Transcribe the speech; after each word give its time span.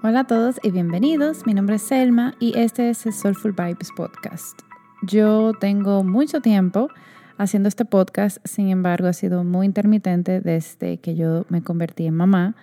Hola 0.00 0.20
a 0.20 0.26
todos 0.28 0.60
y 0.62 0.70
bienvenidos. 0.70 1.44
Mi 1.44 1.54
nombre 1.54 1.74
es 1.74 1.82
Selma 1.82 2.36
y 2.38 2.56
este 2.56 2.88
es 2.88 3.04
el 3.04 3.12
Soulful 3.12 3.50
Vibes 3.50 3.90
Podcast. 3.96 4.60
Yo 5.02 5.54
tengo 5.58 6.04
mucho 6.04 6.40
tiempo 6.40 6.88
haciendo 7.36 7.68
este 7.68 7.84
podcast, 7.84 8.38
sin 8.44 8.68
embargo 8.68 9.08
ha 9.08 9.12
sido 9.12 9.42
muy 9.42 9.66
intermitente 9.66 10.40
desde 10.40 10.98
que 10.98 11.16
yo 11.16 11.46
me 11.48 11.62
convertí 11.62 12.06
en 12.06 12.14
mamá 12.14 12.54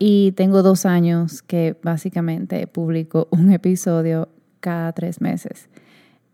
y 0.00 0.32
tengo 0.32 0.64
dos 0.64 0.84
años 0.84 1.42
que 1.42 1.76
básicamente 1.80 2.66
publico 2.66 3.28
un 3.30 3.52
episodio 3.52 4.28
cada 4.58 4.92
tres 4.92 5.20
meses. 5.20 5.68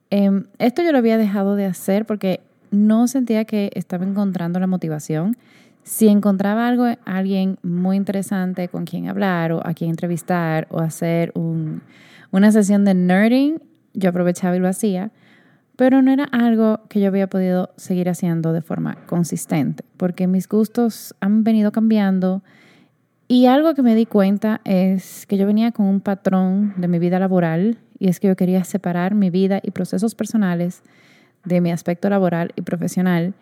Em, 0.09 0.47
esto 0.59 0.83
yo 0.83 0.93
lo 0.93 0.99
había 0.99 1.19
dejado 1.19 1.55
de 1.55 1.67
hacer 1.67 2.07
porque 2.07 2.41
no 2.71 3.09
sentía 3.09 3.45
que 3.45 3.71
estaba 3.75 4.07
encontrando 4.07 4.59
la 4.59 4.67
motivación. 4.67 5.37
Si 5.91 6.07
encontraba 6.07 6.69
algo, 6.69 6.87
alguien 7.05 7.59
muy 7.65 7.97
interesante 7.97 8.69
con 8.69 8.85
quien 8.85 9.09
hablar 9.09 9.51
o 9.51 9.61
a 9.67 9.75
quien 9.75 9.91
entrevistar 9.91 10.69
o 10.71 10.79
hacer 10.79 11.33
una 11.35 12.53
sesión 12.53 12.85
de 12.85 12.95
nerding, 12.95 13.61
yo 13.93 14.11
aprovechaba 14.11 14.55
y 14.55 14.61
lo 14.61 14.69
hacía, 14.69 15.11
pero 15.75 16.01
no 16.01 16.13
era 16.13 16.27
algo 16.27 16.79
que 16.89 17.01
yo 17.01 17.09
había 17.09 17.29
podido 17.29 17.71
seguir 17.77 18.09
haciendo 18.09 18.53
de 18.53 18.63
forma 18.63 19.05
consistente, 19.07 19.83
porque 19.97 20.29
mis 20.29 20.49
gustos 20.49 21.17
han 21.19 21.43
venido 21.43 21.73
cambiando 21.73 22.45
y 23.27 23.47
algo 23.47 23.75
que 23.75 23.83
me 23.83 23.97
di 23.97 24.07
cuenta 24.07 24.61
es 24.65 25.27
que 25.27 25.39
yo 25.39 25.45
venía 25.45 25.73
con 25.73 25.87
un 25.87 26.01
patrón 26.01 26.73
de 26.77 26.87
mi 26.87 27.01
vida 27.01 27.19
laboral 27.19 27.79
y 27.99 28.07
es 28.07 28.21
que 28.21 28.29
yo 28.29 28.37
quería 28.37 28.63
separar 28.63 29.17
mi 29.17 29.29
vida 29.29 29.59
y 29.61 29.73
procesos 29.73 30.15
personales 30.15 30.85
de 31.45 31.61
mi 31.61 31.73
aspecto 31.73 32.09
laboral 32.09 32.53
y 32.55 32.63
profesional. 32.63 33.35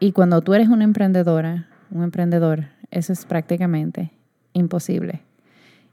Y 0.00 0.12
cuando 0.12 0.40
tú 0.40 0.54
eres 0.54 0.68
una 0.68 0.84
emprendedora, 0.84 1.68
un 1.90 2.02
emprendedor, 2.02 2.66
eso 2.90 3.12
es 3.12 3.24
prácticamente 3.24 4.12
imposible. 4.52 5.22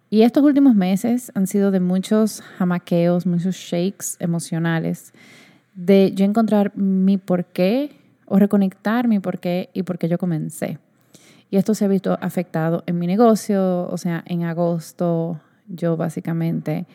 Y 0.09 0.23
estos 0.23 0.43
últimos 0.43 0.75
meses 0.75 1.31
han 1.35 1.47
sido 1.47 1.71
de 1.71 1.79
muchos 1.79 2.41
jamaqueos, 2.57 3.25
muchos 3.25 3.55
shakes 3.55 4.17
emocionales, 4.19 5.13
de 5.73 6.11
yo 6.13 6.25
encontrar 6.25 6.75
mi 6.75 7.17
porqué 7.17 7.91
o 8.25 8.37
reconectar 8.37 9.07
mi 9.07 9.19
porqué 9.19 9.69
y 9.73 9.83
por 9.83 9.97
qué 9.97 10.09
yo 10.09 10.17
comencé. 10.17 10.79
Y 11.49 11.57
esto 11.57 11.73
se 11.73 11.85
ha 11.85 11.87
visto 11.87 12.17
afectado 12.21 12.83
en 12.87 12.99
mi 12.99 13.07
negocio, 13.07 13.87
o 13.87 13.97
sea, 13.97 14.23
en 14.25 14.43
agosto 14.43 15.39
yo 15.67 15.97
básicamente 15.97 16.85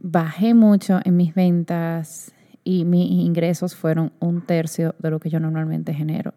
bajé 0.00 0.54
mucho 0.54 1.00
en 1.04 1.16
mis 1.16 1.34
ventas, 1.34 2.32
y 2.64 2.84
mis 2.84 3.10
ingresos 3.10 3.74
fueron 3.74 4.12
un 4.20 4.42
tercio 4.42 4.94
de 4.98 5.10
lo 5.10 5.18
que 5.18 5.30
yo 5.30 5.40
normalmente 5.40 5.94
genero. 5.94 6.34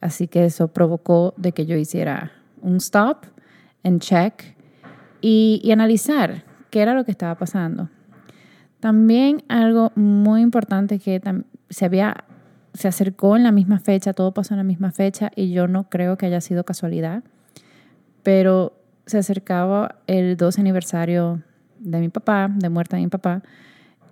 Así 0.00 0.28
que 0.28 0.44
eso 0.44 0.68
provocó 0.68 1.34
de 1.36 1.52
que 1.52 1.66
yo 1.66 1.76
hiciera 1.76 2.32
un 2.60 2.76
stop, 2.76 3.24
en 3.82 4.00
check 4.00 4.42
y, 5.20 5.60
y 5.62 5.70
analizar 5.72 6.44
qué 6.70 6.82
era 6.82 6.94
lo 6.94 7.04
que 7.04 7.10
estaba 7.10 7.36
pasando. 7.36 7.88
También 8.80 9.42
algo 9.48 9.92
muy 9.94 10.42
importante 10.42 10.98
que 10.98 11.20
se 11.70 11.84
había 11.84 12.24
se 12.74 12.86
acercó 12.86 13.36
en 13.36 13.42
la 13.42 13.50
misma 13.50 13.80
fecha, 13.80 14.12
todo 14.12 14.32
pasó 14.32 14.54
en 14.54 14.58
la 14.58 14.64
misma 14.64 14.92
fecha 14.92 15.32
y 15.34 15.50
yo 15.50 15.66
no 15.66 15.88
creo 15.88 16.16
que 16.16 16.26
haya 16.26 16.40
sido 16.40 16.62
casualidad, 16.64 17.24
pero 18.22 18.78
se 19.06 19.18
acercaba 19.18 19.96
el 20.06 20.36
12 20.36 20.60
aniversario 20.60 21.42
de 21.80 21.98
mi 21.98 22.08
papá, 22.08 22.48
de 22.54 22.68
muerte 22.68 22.94
de 22.94 23.02
mi 23.02 23.08
papá, 23.08 23.42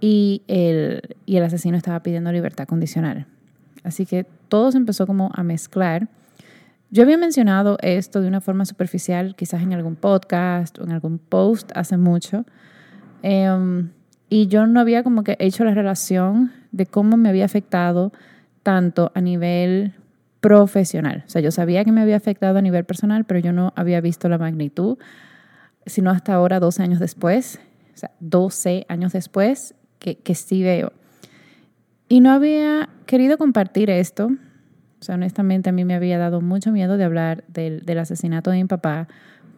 y 0.00 0.42
el, 0.48 1.16
y 1.26 1.36
el 1.36 1.44
asesino 1.44 1.76
estaba 1.76 2.02
pidiendo 2.02 2.32
libertad 2.32 2.66
condicional. 2.66 3.26
Así 3.86 4.04
que 4.06 4.26
todo 4.48 4.72
se 4.72 4.78
empezó 4.78 5.06
como 5.06 5.30
a 5.34 5.42
mezclar. 5.42 6.08
Yo 6.90 7.02
había 7.02 7.16
mencionado 7.16 7.78
esto 7.80 8.20
de 8.20 8.28
una 8.28 8.40
forma 8.40 8.64
superficial, 8.64 9.34
quizás 9.36 9.62
en 9.62 9.72
algún 9.72 9.96
podcast 9.96 10.78
o 10.78 10.84
en 10.84 10.92
algún 10.92 11.18
post 11.18 11.70
hace 11.74 11.96
mucho, 11.96 12.44
em, 13.22 13.90
y 14.28 14.48
yo 14.48 14.66
no 14.66 14.80
había 14.80 15.02
como 15.02 15.24
que 15.24 15.36
hecho 15.38 15.64
la 15.64 15.74
relación 15.74 16.52
de 16.72 16.86
cómo 16.86 17.16
me 17.16 17.28
había 17.28 17.44
afectado 17.44 18.12
tanto 18.62 19.12
a 19.14 19.20
nivel 19.20 19.94
profesional. 20.40 21.24
O 21.26 21.30
sea, 21.30 21.40
yo 21.40 21.50
sabía 21.50 21.84
que 21.84 21.92
me 21.92 22.00
había 22.00 22.16
afectado 22.16 22.58
a 22.58 22.62
nivel 22.62 22.84
personal, 22.84 23.24
pero 23.24 23.40
yo 23.40 23.52
no 23.52 23.72
había 23.76 24.00
visto 24.00 24.28
la 24.28 24.38
magnitud, 24.38 24.98
sino 25.86 26.10
hasta 26.10 26.34
ahora, 26.34 26.60
12 26.60 26.82
años 26.82 26.98
después, 26.98 27.60
o 27.94 27.96
sea, 27.96 28.10
12 28.20 28.84
años 28.88 29.12
después, 29.12 29.74
que, 29.98 30.34
sí 30.34 30.62
veo. 30.62 30.92
Y 32.08 32.20
no 32.20 32.30
había 32.30 32.88
querido 33.06 33.36
compartir 33.38 33.90
esto. 33.90 34.30
O 35.00 35.04
sea, 35.04 35.16
honestamente 35.16 35.70
a 35.70 35.72
mí 35.72 35.84
me 35.84 35.94
había 35.94 36.18
dado 36.18 36.40
mucho 36.40 36.72
miedo 36.72 36.96
de 36.96 37.04
hablar 37.04 37.44
del, 37.48 37.98
asesinato 37.98 38.50
de 38.50 38.58
mi 38.58 38.64
papá 38.64 39.08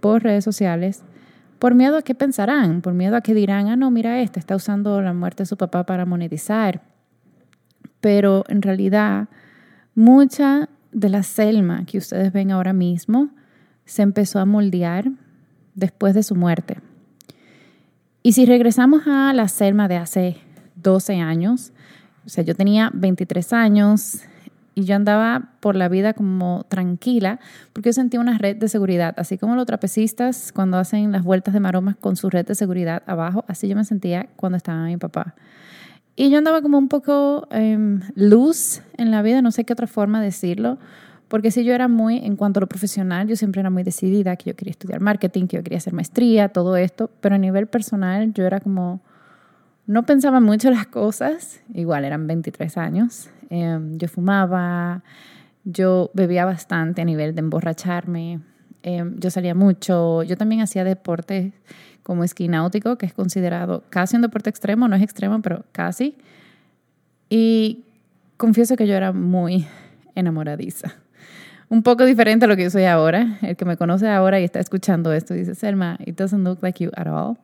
por 0.00 0.22
redes 0.22 0.44
sociales, 0.44 1.04
por 1.58 1.74
miedo 1.74 1.96
a 1.96 2.02
qué 2.02 2.14
pensarán, 2.14 2.80
por 2.82 2.94
miedo 2.94 3.16
a 3.16 3.20
que 3.20 3.34
dirán, 3.34 3.68
ah, 3.68 3.76
no, 3.76 3.90
mira, 3.90 4.20
este 4.20 4.40
está 4.40 4.56
usando 4.56 5.00
la 5.02 5.12
muerte 5.12 5.42
de 5.42 5.46
su 5.46 5.56
papá 5.56 5.84
para 5.84 6.06
monetizar. 6.06 6.82
Pero 8.00 8.44
en 8.48 8.62
realidad, 8.62 9.28
mucha 9.94 10.68
de 10.92 11.08
la 11.08 11.22
Selma 11.22 11.84
que 11.84 11.98
ustedes 11.98 12.32
ven 12.32 12.50
ahora 12.50 12.72
mismo 12.72 13.30
se 13.84 14.02
empezó 14.02 14.38
a 14.38 14.44
moldear 14.44 15.10
después 15.74 16.14
de 16.14 16.22
su 16.22 16.34
muerte. 16.34 16.78
Y 18.22 18.32
si 18.32 18.46
regresamos 18.46 19.06
a 19.06 19.32
la 19.32 19.48
Selma 19.48 19.88
de 19.88 19.96
hace 19.96 20.36
12 20.76 21.16
años, 21.20 21.72
o 22.28 22.30
sea, 22.30 22.44
yo 22.44 22.54
tenía 22.54 22.90
23 22.92 23.54
años 23.54 24.18
y 24.74 24.84
yo 24.84 24.96
andaba 24.96 25.52
por 25.60 25.76
la 25.76 25.88
vida 25.88 26.12
como 26.12 26.66
tranquila 26.68 27.40
porque 27.72 27.88
yo 27.88 27.94
sentía 27.94 28.20
una 28.20 28.36
red 28.36 28.54
de 28.56 28.68
seguridad, 28.68 29.14
así 29.16 29.38
como 29.38 29.56
los 29.56 29.64
trapecistas 29.64 30.52
cuando 30.52 30.76
hacen 30.76 31.10
las 31.10 31.24
vueltas 31.24 31.54
de 31.54 31.60
maromas 31.60 31.96
con 31.96 32.16
su 32.16 32.28
red 32.28 32.44
de 32.44 32.54
seguridad 32.54 33.02
abajo, 33.06 33.46
así 33.48 33.66
yo 33.66 33.74
me 33.76 33.84
sentía 33.86 34.28
cuando 34.36 34.58
estaba 34.58 34.84
mi 34.84 34.98
papá. 34.98 35.36
Y 36.16 36.28
yo 36.28 36.36
andaba 36.36 36.60
como 36.60 36.76
un 36.76 36.88
poco 36.88 37.48
eh, 37.50 37.98
luz 38.14 38.82
en 38.98 39.10
la 39.10 39.22
vida, 39.22 39.40
no 39.40 39.50
sé 39.50 39.64
qué 39.64 39.72
otra 39.72 39.86
forma 39.86 40.20
decirlo, 40.20 40.76
porque 41.28 41.50
si 41.50 41.64
yo 41.64 41.72
era 41.72 41.88
muy, 41.88 42.18
en 42.18 42.36
cuanto 42.36 42.58
a 42.58 42.60
lo 42.60 42.66
profesional, 42.66 43.26
yo 43.26 43.36
siempre 43.36 43.60
era 43.60 43.70
muy 43.70 43.84
decidida, 43.84 44.36
que 44.36 44.50
yo 44.50 44.54
quería 44.54 44.72
estudiar 44.72 45.00
marketing, 45.00 45.46
que 45.46 45.56
yo 45.56 45.62
quería 45.62 45.78
hacer 45.78 45.94
maestría, 45.94 46.50
todo 46.50 46.76
esto, 46.76 47.10
pero 47.22 47.36
a 47.36 47.38
nivel 47.38 47.68
personal 47.68 48.34
yo 48.34 48.44
era 48.44 48.60
como, 48.60 49.00
no 49.88 50.04
pensaba 50.04 50.38
mucho 50.38 50.70
las 50.70 50.86
cosas, 50.86 51.60
igual 51.74 52.04
eran 52.04 52.26
23 52.26 52.76
años, 52.76 53.30
em, 53.50 53.96
yo 53.98 54.06
fumaba, 54.06 55.02
yo 55.64 56.10
bebía 56.12 56.44
bastante 56.44 57.02
a 57.02 57.04
nivel 57.04 57.34
de 57.34 57.40
emborracharme, 57.40 58.40
em, 58.82 59.18
yo 59.18 59.30
salía 59.30 59.54
mucho, 59.54 60.22
yo 60.22 60.36
también 60.36 60.60
hacía 60.60 60.84
deporte 60.84 61.52
como 62.02 62.22
esquí 62.22 62.48
náutico, 62.48 62.96
que 62.96 63.06
es 63.06 63.14
considerado 63.14 63.82
casi 63.90 64.16
un 64.16 64.22
deporte 64.22 64.50
extremo, 64.50 64.88
no 64.88 64.94
es 64.94 65.02
extremo, 65.02 65.42
pero 65.42 65.64
casi. 65.72 66.16
Y 67.28 67.84
confieso 68.36 68.76
que 68.76 68.86
yo 68.86 68.94
era 68.94 69.12
muy 69.12 69.66
enamoradiza 70.14 70.94
un 71.70 71.82
poco 71.82 72.04
diferente 72.04 72.46
a 72.46 72.48
lo 72.48 72.56
que 72.56 72.64
yo 72.64 72.70
soy 72.70 72.84
ahora. 72.84 73.38
El 73.42 73.56
que 73.56 73.64
me 73.64 73.76
conoce 73.76 74.08
ahora 74.08 74.40
y 74.40 74.44
está 74.44 74.60
escuchando 74.60 75.12
esto 75.12 75.34
dice, 75.34 75.54
Selma, 75.54 75.98
it 76.04 76.16
doesn't 76.16 76.44
look 76.44 76.62
like 76.62 76.82
you 76.82 76.90
at 76.96 77.06
all. 77.06 77.36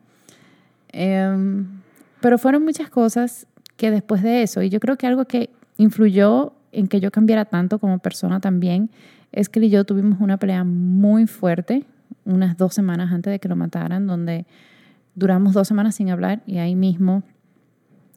Em, 0.92 1.83
pero 2.24 2.38
fueron 2.38 2.64
muchas 2.64 2.88
cosas 2.88 3.46
que 3.76 3.90
después 3.90 4.22
de 4.22 4.42
eso, 4.42 4.62
y 4.62 4.70
yo 4.70 4.80
creo 4.80 4.96
que 4.96 5.06
algo 5.06 5.26
que 5.26 5.50
influyó 5.76 6.54
en 6.72 6.88
que 6.88 6.98
yo 6.98 7.10
cambiara 7.10 7.44
tanto 7.44 7.78
como 7.78 7.98
persona 7.98 8.40
también, 8.40 8.88
es 9.30 9.50
que 9.50 9.58
él 9.58 9.66
y 9.66 9.68
yo 9.68 9.84
tuvimos 9.84 10.22
una 10.22 10.38
pelea 10.38 10.64
muy 10.64 11.26
fuerte, 11.26 11.84
unas 12.24 12.56
dos 12.56 12.72
semanas 12.72 13.12
antes 13.12 13.30
de 13.30 13.38
que 13.40 13.46
lo 13.46 13.56
mataran, 13.56 14.06
donde 14.06 14.46
duramos 15.14 15.52
dos 15.52 15.68
semanas 15.68 15.96
sin 15.96 16.08
hablar 16.08 16.40
y 16.46 16.56
ahí 16.56 16.74
mismo 16.74 17.24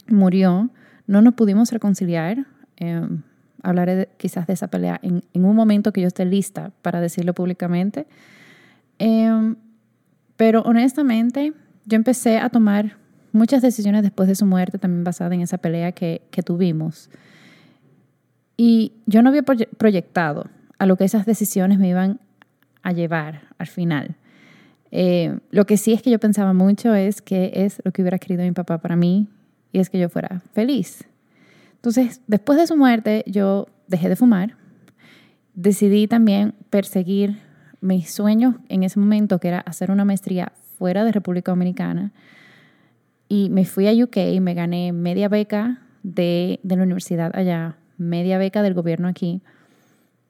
murió. 0.07 0.69
No 1.05 1.21
nos 1.21 1.33
pudimos 1.33 1.69
reconciliar. 1.73 2.45
Eh, 2.77 3.05
hablaré 3.61 4.07
quizás 4.15 4.47
de 4.47 4.53
esa 4.53 4.69
pelea 4.69 5.01
en, 5.03 5.21
un 5.33 5.53
momento 5.53 5.91
que 5.91 5.99
yo 5.99 6.07
esté 6.07 6.23
lista 6.23 6.71
para 6.81 7.01
decirlo 7.01 7.33
públicamente. 7.33 8.07
Em, 8.99 9.57
pero 10.37 10.61
honestamente, 10.61 11.51
yo 11.85 11.97
empecé 11.97 12.37
a 12.37 12.47
tomar 12.47 13.05
muchas 13.31 13.61
decisiones 13.61 14.03
después 14.03 14.27
de 14.27 14.35
su 14.35 14.45
muerte, 14.45 14.77
también 14.77 15.03
basada 15.03 15.33
en 15.35 15.41
esa 15.41 15.57
pelea 15.57 15.91
que, 15.91 16.21
tuvimos. 16.45 17.09
Y 18.55 18.93
yo 19.05 19.21
no 19.21 19.29
había 19.29 19.43
proyectado 19.43 20.47
a 20.79 20.85
lo 20.85 20.95
que 20.95 21.03
esas 21.03 21.25
decisiones 21.25 21.79
me 21.79 21.89
iban 21.89 22.19
a 22.83 22.91
llevar 22.91 23.41
al 23.57 23.67
final. 23.67 24.15
Eh, 24.91 25.39
lo 25.51 25.65
que 25.65 25.77
sí 25.77 25.93
es 25.93 26.01
que 26.01 26.09
yo 26.09 26.19
pensaba 26.19 26.53
mucho 26.53 26.95
es 26.95 27.21
que 27.21 27.51
es 27.53 27.81
lo 27.83 27.91
que 27.91 28.01
hubiera 28.01 28.19
querido 28.19 28.43
mi 28.43 28.51
papá 28.51 28.77
para 28.77 28.95
mí 28.95 29.27
y 29.71 29.79
es 29.79 29.89
que 29.89 29.99
yo 29.99 30.09
fuera 30.09 30.41
feliz. 30.53 31.03
Entonces, 31.75 32.21
después 32.27 32.57
de 32.57 32.67
su 32.67 32.75
muerte, 32.75 33.23
yo 33.27 33.67
dejé 33.87 34.09
de 34.09 34.15
fumar. 34.15 34.55
Decidí 35.53 36.07
también 36.07 36.53
perseguir 36.69 37.39
mis 37.81 38.11
sueños 38.11 38.55
en 38.69 38.83
ese 38.83 38.99
momento, 38.99 39.39
que 39.39 39.49
era 39.49 39.59
hacer 39.59 39.91
una 39.91 40.05
maestría 40.05 40.51
fuera 40.77 41.03
de 41.03 41.11
República 41.11 41.51
Dominicana. 41.51 42.11
Y 43.29 43.49
me 43.49 43.65
fui 43.65 43.87
a 43.87 44.03
UK 44.03 44.17
y 44.33 44.39
me 44.39 44.53
gané 44.53 44.93
media 44.93 45.27
beca 45.29 45.81
de, 46.03 46.59
de 46.63 46.75
la 46.75 46.83
universidad 46.83 47.35
allá, 47.35 47.77
media 47.97 48.37
beca 48.37 48.61
del 48.61 48.73
gobierno 48.73 49.07
aquí. 49.07 49.41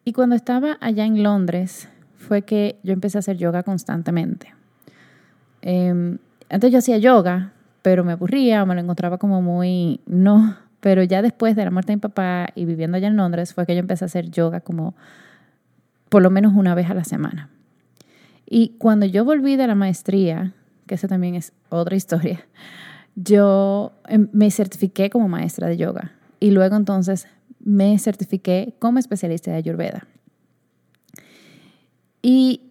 Y 0.03 0.13
cuando 0.13 0.35
estaba 0.35 0.77
allá 0.81 1.05
en 1.05 1.21
Londres, 1.21 1.89
fue 2.15 2.41
que 2.41 2.79
yo 2.83 2.93
empecé 2.93 3.17
a 3.17 3.19
hacer 3.19 3.37
yoga 3.37 3.63
constantemente. 3.63 4.53
Em, 5.61 6.17
antes 6.49 6.71
yo 6.71 6.79
hacía 6.79 6.97
yoga, 6.97 7.53
pero 7.81 8.03
me 8.03 8.13
aburría 8.13 8.63
o 8.63 8.65
me 8.65 8.75
lo 8.75 8.81
encontraba 8.81 9.17
como 9.17 9.41
muy, 9.41 10.01
no, 10.05 10.57
pero 10.79 11.03
ya 11.03 11.21
después 11.21 11.55
de 11.55 11.65
la 11.65 11.71
muerte 11.71 11.91
de 11.91 11.97
mi 11.97 12.01
papá 12.01 12.47
y 12.55 12.65
viviendo 12.65 12.97
allá 12.97 13.07
en 13.07 13.17
Londres 13.17 13.53
fue 13.53 13.65
que 13.65 13.73
yo 13.73 13.79
empecé 13.79 14.05
a 14.05 14.07
hacer 14.07 14.29
yoga 14.29 14.61
como 14.61 14.95
por 16.09 16.21
lo 16.21 16.29
menos 16.29 16.53
una 16.53 16.75
vez 16.75 16.89
a 16.89 16.93
la 16.93 17.03
semana. 17.03 17.49
Y 18.49 18.75
cuando 18.77 19.05
yo 19.05 19.25
volví 19.25 19.57
de 19.57 19.67
la 19.67 19.75
maestría, 19.75 20.53
que 20.85 20.95
esa 20.95 21.07
también 21.07 21.35
es 21.35 21.51
otra 21.69 21.95
historia, 21.95 22.45
yo 23.17 23.93
em, 24.07 24.29
me 24.31 24.51
certifiqué 24.51 25.09
como 25.09 25.27
maestra 25.27 25.67
de 25.67 25.75
yoga 25.75 26.11
y 26.39 26.51
luego 26.51 26.75
entonces 26.75 27.27
me 27.59 27.97
certifiqué 27.97 28.75
como 28.79 28.99
especialista 28.99 29.51
de 29.51 29.57
Ayurveda. 29.57 30.07
Y 32.21 32.61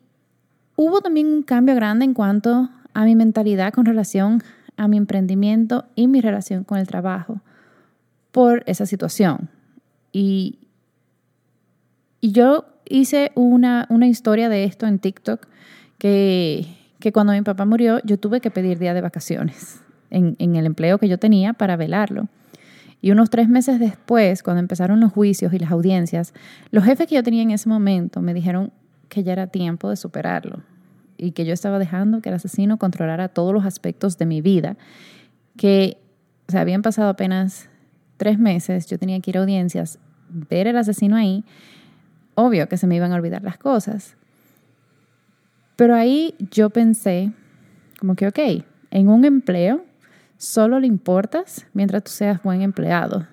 hubo 0.77 1.01
también 1.01 1.27
un 1.27 1.43
cambio 1.43 1.75
grande 1.75 2.05
en 2.05 2.15
cuanto 2.15 2.71
a 2.95 3.05
mi 3.05 3.17
mentalidad 3.17 3.73
con 3.73 3.87
relación 3.87 4.43
a 4.77 4.87
mi 4.87 4.97
emprendimiento 4.97 5.87
y 5.97 6.07
mi 6.07 6.21
relación 6.21 6.63
con 6.63 6.79
el 6.79 6.87
trabajo 6.87 7.41
por 8.31 8.63
esa 8.67 8.87
situación. 8.87 9.51
Y, 10.13 10.61
yo 12.23 12.67
hice 12.85 13.31
una, 13.37 13.87
una, 13.89 14.09
historia 14.09 14.49
de 14.49 14.65
esto 14.65 14.87
en 14.87 14.99
TikTok 14.99 15.47
que, 15.99 16.67
que, 16.99 17.13
cuando 17.13 17.33
mi 17.33 17.43
papá 17.43 17.65
murió 17.65 18.01
yo 18.05 18.19
tuve 18.19 18.41
que 18.41 18.51
pedir 18.51 18.81
día 18.81 18.95
de 18.95 19.01
vacaciones 19.01 19.81
en, 20.11 20.37
el 20.39 20.67
empleo 20.67 20.99
que 20.99 21.09
yo 21.09 21.19
tenía 21.19 21.53
para 21.53 21.77
velarlo. 21.77 22.29
Y 23.03 23.11
unos 23.11 23.31
tres 23.31 23.49
meses 23.49 23.79
después, 23.79 24.43
cuando 24.43 24.61
empezaron 24.61 25.01
los 25.01 25.13
juicios 25.13 25.53
y 25.53 25.59
las 25.59 25.71
audiencias, 25.71 26.33
los 26.71 26.85
jefes 26.85 27.07
que 27.07 27.15
yo 27.15 27.23
tenía 27.23 27.43
en 27.43 27.51
ese 27.51 27.69
momento 27.69 28.23
me 28.23 28.35
dijeron 28.35 28.73
que 29.09 29.23
ya 29.23 29.33
era 29.33 29.47
tiempo 29.47 29.91
de 29.91 29.97
superarlo 29.97 30.63
y 31.19 31.33
que 31.33 31.45
yo 31.45 31.53
estaba 31.53 31.79
dejando 31.79 32.21
que 32.21 32.31
el 32.31 32.35
asesino 32.35 32.79
controlara 32.79 33.29
todos 33.29 33.53
los 33.53 33.65
aspectos 33.65 34.19
de 34.19 34.27
mi 34.27 34.41
vida, 34.41 34.77
que 35.57 35.99
o 36.49 36.53
sea, 36.53 36.61
habían 36.61 36.83
pasado 36.83 37.09
apenas 37.09 37.69
tres 38.17 38.39
meses, 38.39 38.87
yo 38.87 38.99
tenía 38.99 39.21
que 39.21 39.31
ir 39.31 39.39
a 39.39 39.41
audiencias, 39.41 39.99
ver 40.29 40.67
el 40.67 40.77
asesino 40.77 41.17
ahí, 41.17 41.45
obvio 42.35 42.69
que 42.69 42.77
se 42.77 42.87
me 42.87 42.97
iban 42.97 43.13
a 43.13 43.17
olvidar 43.17 43.43
las 43.43 43.59
cosas. 43.59 44.17
Pero 45.77 45.95
ahí 45.95 46.35
yo 46.51 46.71
pensé, 46.71 47.33
como 47.99 48.15
que, 48.15 48.29
ok, 48.29 48.39
en 48.91 49.09
un 49.09 49.25
empleo 49.25 49.85
solo 50.39 50.81
le 50.81 50.87
importas 50.87 51.67
mientras 51.73 52.05
tú 52.05 52.11
seas 52.11 52.43
buen 52.43 52.63
empleado. 52.63 53.27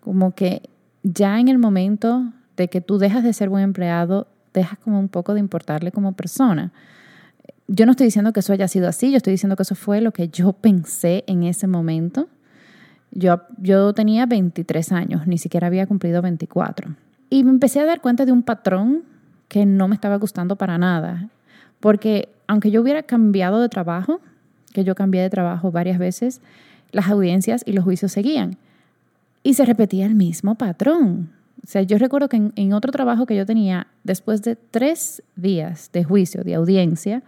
Como 0.00 0.34
que 0.34 0.70
ya 1.02 1.38
en 1.38 1.48
el 1.48 1.58
momento 1.58 2.32
de 2.56 2.68
que 2.68 2.80
tú 2.80 2.98
dejas 2.98 3.24
de 3.24 3.32
ser 3.32 3.48
buen 3.48 3.64
empleado, 3.64 4.28
dejas 4.52 4.78
como 4.78 4.98
un 4.98 5.08
poco 5.08 5.34
de 5.34 5.40
importarle 5.40 5.92
como 5.92 6.12
persona. 6.12 6.72
Yo 7.68 7.86
no 7.86 7.92
estoy 7.92 8.06
diciendo 8.06 8.32
que 8.32 8.40
eso 8.40 8.52
haya 8.52 8.68
sido 8.68 8.88
así, 8.88 9.10
yo 9.10 9.16
estoy 9.16 9.32
diciendo 9.32 9.56
que 9.56 9.62
eso 9.62 9.74
fue 9.74 10.00
lo 10.00 10.12
que 10.12 10.28
yo 10.28 10.52
pensé 10.52 11.24
en 11.26 11.44
ese 11.44 11.66
momento. 11.66 12.28
Yo, 13.12 13.42
yo 13.58 13.92
tenía 13.92 14.26
23 14.26 14.92
años, 14.92 15.26
ni 15.26 15.38
siquiera 15.38 15.68
había 15.68 15.86
cumplido 15.86 16.22
24. 16.22 16.94
Y 17.28 17.44
me 17.44 17.50
empecé 17.50 17.80
a 17.80 17.84
dar 17.84 18.00
cuenta 18.00 18.24
de 18.24 18.32
un 18.32 18.42
patrón 18.42 19.04
que 19.48 19.66
no 19.66 19.88
me 19.88 19.94
estaba 19.94 20.16
gustando 20.16 20.56
para 20.56 20.78
nada. 20.78 21.28
Porque 21.80 22.28
aunque 22.46 22.70
yo 22.70 22.82
hubiera 22.82 23.02
cambiado 23.04 23.60
de 23.60 23.68
trabajo, 23.68 24.20
que 24.72 24.84
yo 24.84 24.94
cambié 24.94 25.22
de 25.22 25.30
trabajo 25.30 25.70
varias 25.70 25.98
veces, 25.98 26.40
las 26.92 27.08
audiencias 27.08 27.62
y 27.66 27.72
los 27.72 27.84
juicios 27.84 28.12
seguían. 28.12 28.56
Y 29.42 29.54
se 29.54 29.64
repetía 29.64 30.06
el 30.06 30.14
mismo 30.14 30.54
patrón. 30.56 31.30
O 31.62 31.66
sea, 31.66 31.82
yo 31.82 31.98
recuerdo 31.98 32.28
que 32.28 32.50
en, 32.54 32.72
otro 32.72 32.90
trabajo 32.92 33.26
que 33.26 33.36
yo 33.36 33.46
tenía, 33.46 33.86
después 34.04 34.42
de 34.42 34.56
tres 34.56 35.22
días 35.36 35.90
de 35.92 36.04
juicio, 36.04 36.42
de 36.42 36.54
audiencia, 36.54 37.22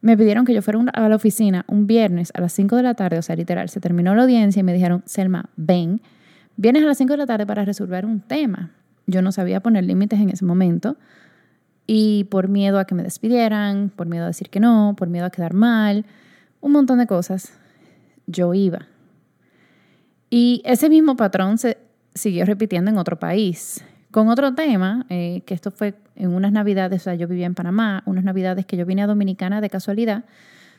me 0.00 0.16
pidieron 0.16 0.44
que 0.44 0.52
yo 0.52 0.60
fuera 0.60 0.80
a 0.92 1.08
la 1.08 1.16
oficina 1.16 1.64
un 1.68 1.86
viernes 1.86 2.30
a 2.34 2.40
las 2.40 2.52
5 2.52 2.76
de 2.76 2.82
la 2.82 2.94
tarde, 2.94 3.18
o 3.18 3.22
sea, 3.22 3.36
literal, 3.36 3.68
se 3.68 3.80
terminó 3.80 4.14
la 4.14 4.22
audiencia 4.22 4.60
y 4.60 4.62
me 4.62 4.74
dijeron, 4.74 5.02
Selma, 5.06 5.46
ven, 5.56 6.02
vienes 6.56 6.82
a 6.82 6.86
las 6.86 6.98
5 6.98 7.12
de 7.12 7.16
la 7.16 7.26
tarde 7.26 7.46
para 7.46 7.64
resolver 7.64 8.04
un 8.04 8.20
tema. 8.20 8.70
Yo 9.06 9.22
no 9.22 9.32
sabía 9.32 9.60
poner 9.60 9.84
límites 9.84 10.20
en 10.20 10.30
ese 10.30 10.44
momento 10.44 10.96
y 11.86 12.24
por 12.24 12.48
miedo 12.48 12.78
a 12.78 12.86
que 12.86 12.94
me 12.94 13.02
despidieran, 13.02 13.90
por 13.94 14.06
miedo 14.06 14.24
a 14.24 14.28
decir 14.28 14.50
que 14.50 14.60
no, 14.60 14.94
por 14.96 15.08
miedo 15.08 15.26
a 15.26 15.30
quedar 15.30 15.54
mal, 15.54 16.04
un 16.64 16.72
montón 16.72 16.98
de 16.98 17.06
cosas, 17.06 17.52
yo 18.26 18.54
iba. 18.54 18.86
Y 20.30 20.62
ese 20.64 20.88
mismo 20.88 21.14
patrón 21.14 21.58
se 21.58 21.76
siguió 22.14 22.46
repitiendo 22.46 22.90
en 22.90 22.96
otro 22.96 23.18
país. 23.18 23.84
Con 24.10 24.28
otro 24.30 24.54
tema, 24.54 25.04
eh, 25.10 25.42
que 25.44 25.52
esto 25.52 25.70
fue 25.70 25.94
en 26.16 26.32
unas 26.32 26.52
navidades, 26.52 27.02
o 27.02 27.04
sea, 27.04 27.14
yo 27.16 27.28
vivía 27.28 27.44
en 27.44 27.54
Panamá, 27.54 28.02
unas 28.06 28.24
navidades 28.24 28.64
que 28.64 28.78
yo 28.78 28.86
vine 28.86 29.02
a 29.02 29.06
Dominicana 29.06 29.60
de 29.60 29.68
casualidad. 29.68 30.24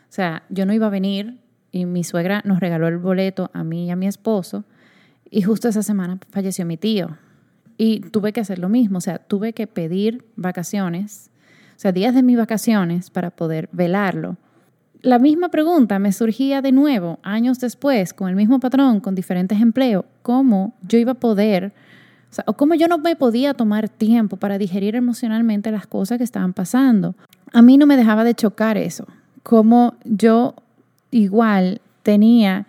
O 0.10 0.12
sea, 0.12 0.42
yo 0.50 0.66
no 0.66 0.74
iba 0.74 0.88
a 0.88 0.90
venir 0.90 1.38
y 1.72 1.86
mi 1.86 2.04
suegra 2.04 2.42
nos 2.46 2.60
regaló 2.60 2.88
el 2.88 2.98
boleto 2.98 3.52
a 3.54 3.64
mí 3.64 3.86
y 3.86 3.92
a 3.92 3.96
mi 3.96 4.08
esposo. 4.08 4.64
Y 5.30 5.44
justo 5.44 5.68
esa 5.70 5.84
semana 5.84 6.18
falleció 6.32 6.66
mi 6.66 6.78
tío. 6.78 7.16
Y 7.78 8.00
tuve 8.00 8.34
que 8.34 8.40
hacer 8.40 8.58
lo 8.58 8.70
mismo, 8.70 8.98
o 8.98 9.02
sea, 9.02 9.20
tuve 9.20 9.54
que 9.54 9.68
pedir 9.68 10.26
vacaciones, 10.36 11.30
o 11.76 11.80
sea, 11.80 11.92
días 11.92 12.16
de 12.16 12.24
mis 12.24 12.38
vacaciones 12.38 13.12
para 13.12 13.30
poder 13.30 13.70
velarlo. 13.72 14.38
La 15.06 15.20
misma 15.20 15.50
pregunta 15.50 16.00
me 16.00 16.12
surgía 16.12 16.64
de 16.64 16.72
nuevo 16.72 17.20
años 17.22 17.60
después, 17.60 18.12
con 18.12 18.28
el 18.28 18.36
mismo 18.36 18.60
patrón, 18.60 19.00
con 19.00 19.14
diferentes 19.14 19.62
empleos, 19.62 20.04
cómo 20.24 20.74
yo 20.82 20.98
iba 20.98 21.12
a 21.12 21.20
poder, 21.20 21.74
o, 22.32 22.34
sea, 22.34 22.44
cómo 22.46 22.74
yo 22.74 22.88
no 22.88 22.98
me 22.98 23.16
podía 23.16 23.54
tomar 23.54 23.88
tiempo 23.88 24.38
para 24.38 24.58
digerir 24.58 24.96
emocionalmente 24.96 25.70
las 25.70 25.86
cosas 25.86 26.18
que 26.18 26.24
estaban 26.24 26.54
pasando. 26.54 27.14
A 27.54 27.62
mí 27.62 27.78
no 27.78 27.86
me 27.86 27.98
dejaba 27.98 28.24
de 28.24 28.34
chocar 28.34 28.78
eso, 28.78 29.06
cómo 29.44 29.94
yo 30.06 30.56
igual 31.12 31.82
tenía 32.02 32.66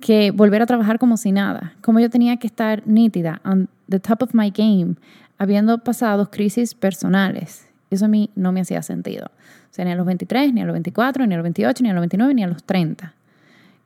que 0.00 0.32
volver 0.32 0.62
a 0.62 0.66
trabajar 0.66 0.98
como 0.98 1.16
si 1.16 1.30
nada, 1.30 1.74
cómo 1.82 2.00
yo 2.00 2.10
tenía 2.10 2.36
que 2.38 2.48
estar 2.48 2.82
nítida, 2.84 3.40
on 3.44 3.68
the 3.88 4.00
top 4.00 4.24
of 4.24 4.34
my 4.34 4.50
game, 4.50 4.96
habiendo 5.38 5.78
pasado 5.78 6.32
crisis 6.32 6.74
personales. 6.74 7.69
Eso 7.90 8.04
a 8.04 8.08
mí 8.08 8.30
no 8.34 8.52
me 8.52 8.60
hacía 8.60 8.82
sentido. 8.82 9.26
O 9.26 9.74
sea, 9.74 9.84
ni 9.84 9.90
a 9.90 9.96
los 9.96 10.06
23, 10.06 10.52
ni 10.54 10.62
a 10.62 10.64
los 10.64 10.72
24, 10.72 11.26
ni 11.26 11.34
a 11.34 11.36
los 11.36 11.44
28, 11.44 11.82
ni 11.82 11.90
a 11.90 11.92
los 11.92 12.00
29, 12.00 12.34
ni 12.34 12.44
a 12.44 12.46
los 12.46 12.64
30. 12.64 13.14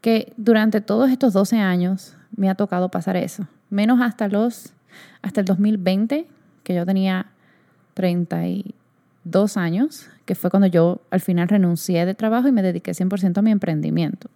Que 0.00 0.32
durante 0.36 0.80
todos 0.80 1.10
estos 1.10 1.32
12 1.32 1.58
años 1.58 2.16
me 2.36 2.50
ha 2.50 2.54
tocado 2.54 2.90
pasar 2.90 3.16
eso. 3.16 3.46
Menos 3.70 4.00
hasta 4.00 4.28
los 4.28 4.72
hasta 5.22 5.40
el 5.40 5.46
2020, 5.46 6.26
que 6.62 6.74
yo 6.74 6.86
tenía 6.86 7.26
32 7.94 9.56
años, 9.56 10.08
que 10.24 10.34
fue 10.34 10.50
cuando 10.50 10.66
yo 10.66 11.00
al 11.10 11.20
final 11.20 11.48
renuncié 11.48 12.06
de 12.06 12.14
trabajo 12.14 12.48
y 12.48 12.52
me 12.52 12.62
dediqué 12.62 12.92
100% 12.92 13.38
a 13.38 13.42
mi 13.42 13.50
emprendimiento. 13.50 14.28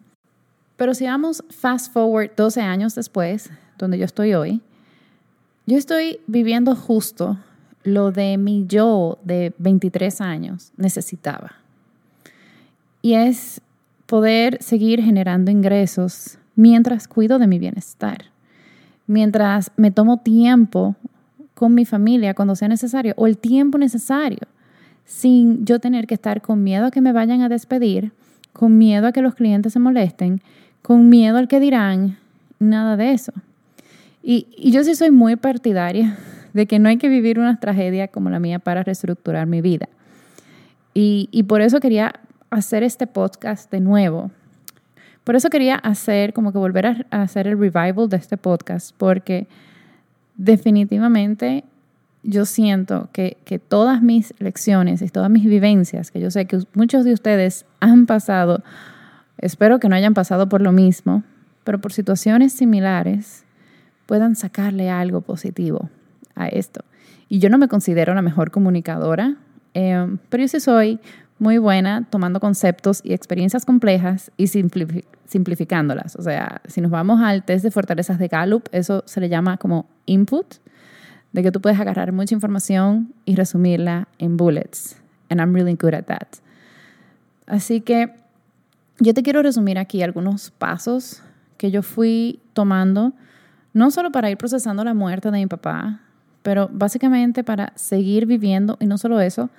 Pero 0.76 0.94
si 0.94 1.06
vamos 1.06 1.44
fast 1.50 1.92
forward 1.92 2.30
12 2.36 2.60
años 2.60 2.94
después, 2.94 3.50
donde 3.78 3.98
yo 3.98 4.04
estoy 4.04 4.34
hoy, 4.34 4.62
yo 5.66 5.76
estoy 5.76 6.20
viviendo 6.26 6.74
justo 6.74 7.38
lo 7.88 8.12
de 8.12 8.38
mi 8.38 8.66
yo 8.66 9.18
de 9.24 9.52
23 9.58 10.20
años 10.20 10.72
necesitaba. 10.76 11.52
Y 13.02 13.14
es 13.14 13.60
poder 14.06 14.62
seguir 14.62 15.02
generando 15.02 15.50
ingresos 15.50 16.38
mientras 16.54 17.06
cuido 17.08 17.38
de 17.38 17.46
mi 17.46 17.58
bienestar, 17.58 18.26
mientras 19.06 19.70
me 19.76 19.90
tomo 19.90 20.18
tiempo 20.18 20.96
con 21.54 21.74
mi 21.74 21.84
familia 21.84 22.34
cuando 22.34 22.56
sea 22.56 22.68
necesario 22.68 23.14
o 23.16 23.26
el 23.26 23.38
tiempo 23.38 23.78
necesario, 23.78 24.40
sin 25.04 25.64
yo 25.64 25.78
tener 25.78 26.06
que 26.06 26.14
estar 26.14 26.42
con 26.42 26.62
miedo 26.62 26.86
a 26.86 26.90
que 26.90 27.00
me 27.00 27.12
vayan 27.12 27.42
a 27.42 27.48
despedir, 27.48 28.12
con 28.52 28.78
miedo 28.78 29.06
a 29.06 29.12
que 29.12 29.22
los 29.22 29.34
clientes 29.34 29.72
se 29.72 29.78
molesten, 29.78 30.40
con 30.82 31.08
miedo 31.08 31.38
al 31.38 31.48
que 31.48 31.60
dirán, 31.60 32.18
nada 32.58 32.96
de 32.96 33.12
eso. 33.12 33.32
Y, 34.22 34.46
y 34.56 34.72
yo 34.72 34.84
sí 34.84 34.94
soy 34.94 35.10
muy 35.10 35.36
partidaria 35.36 36.18
de 36.58 36.66
que 36.66 36.80
no 36.80 36.88
hay 36.88 36.96
que 36.96 37.08
vivir 37.08 37.38
una 37.38 37.60
tragedia 37.60 38.08
como 38.08 38.30
la 38.30 38.40
mía 38.40 38.58
para 38.58 38.82
reestructurar 38.82 39.46
mi 39.46 39.60
vida. 39.60 39.88
Y, 40.92 41.44
por 41.44 41.60
eso 41.60 41.78
quería 41.78 42.14
hacer 42.50 42.82
este 42.82 43.06
podcast 43.06 43.70
de 43.70 43.78
nuevo. 43.78 44.32
Por 45.22 45.36
eso 45.36 45.50
quería 45.50 45.76
hacer, 45.76 46.32
como 46.32 46.50
que 46.50 46.58
volver 46.58 47.06
a, 47.12 47.22
hacer 47.22 47.46
el 47.46 47.56
revival 47.56 48.08
de 48.08 48.16
este 48.16 48.36
podcast, 48.36 48.92
porque 48.98 49.46
definitivamente 50.36 51.62
yo 52.24 52.44
siento 52.44 53.08
que, 53.12 53.36
que, 53.44 53.60
todas 53.60 54.02
mis 54.02 54.34
lecciones 54.40 55.00
y 55.00 55.08
todas 55.10 55.30
mis 55.30 55.44
vivencias, 55.44 56.10
que 56.10 56.18
yo 56.18 56.32
sé 56.32 56.46
que 56.46 56.58
muchos 56.74 57.04
de 57.04 57.12
ustedes 57.12 57.66
han 57.78 58.06
pasado, 58.06 58.64
espero 59.38 59.78
que 59.78 59.88
no 59.88 59.94
hayan 59.94 60.14
pasado 60.14 60.48
por 60.48 60.60
lo 60.60 60.72
mismo, 60.72 61.22
pero 61.62 61.80
por 61.80 61.92
situaciones 61.92 62.52
similares, 62.52 63.44
puedan 64.06 64.34
sacarle 64.34 64.90
algo 64.90 65.20
positivo 65.20 65.88
a 66.38 66.48
esto. 66.48 66.84
Y 67.28 67.40
yo 67.40 67.50
no 67.50 67.58
me 67.58 67.68
considero 67.68 68.14
la 68.14 68.22
mejor 68.22 68.50
comunicadora, 68.50 69.36
eh, 69.74 70.16
pero 70.30 70.42
yo 70.42 70.48
sí 70.48 70.60
soy 70.60 71.00
muy 71.38 71.58
buena 71.58 72.06
tomando 72.10 72.40
conceptos 72.40 73.00
y 73.04 73.12
experiencias 73.12 73.64
complejas 73.64 74.30
y 74.36 74.48
simplificándolas. 74.48 76.16
O 76.16 76.22
sea, 76.22 76.60
si 76.66 76.80
nos 76.80 76.90
vamos 76.90 77.20
al 77.20 77.44
test 77.44 77.64
de 77.64 77.70
fortalezas 77.70 78.18
de 78.18 78.28
Gallup, 78.28 78.68
eso 78.72 79.02
se 79.06 79.20
le 79.20 79.28
llama 79.28 79.56
como 79.56 79.86
input, 80.06 80.54
de 81.32 81.42
que 81.42 81.52
tú 81.52 81.60
puedes 81.60 81.78
agarrar 81.78 82.12
mucha 82.12 82.34
información 82.34 83.12
y 83.24 83.36
resumirla 83.36 84.08
en 84.18 84.36
bullets. 84.36 84.96
And 85.28 85.40
I'm 85.40 85.52
really 85.54 85.74
good 85.74 85.94
at 85.94 86.04
that. 86.06 86.28
Así 87.46 87.80
que 87.80 88.14
yo 88.98 89.14
te 89.14 89.22
quiero 89.22 89.42
resumir 89.42 89.78
aquí 89.78 90.02
algunos 90.02 90.50
pasos 90.50 91.22
que 91.56 91.70
yo 91.70 91.82
fui 91.82 92.40
tomando, 92.52 93.12
no 93.74 93.90
solo 93.90 94.10
para 94.10 94.30
ir 94.30 94.38
procesando 94.38 94.84
la 94.84 94.94
muerte 94.94 95.30
de 95.30 95.38
mi 95.38 95.46
papá, 95.46 96.00
pero 96.48 96.70
básicamente 96.72 97.44
para 97.44 97.74
seguir 97.74 98.24
viviendo, 98.24 98.78
y 98.80 98.86
no 98.86 98.96
solo 98.96 99.20
eso, 99.20 99.50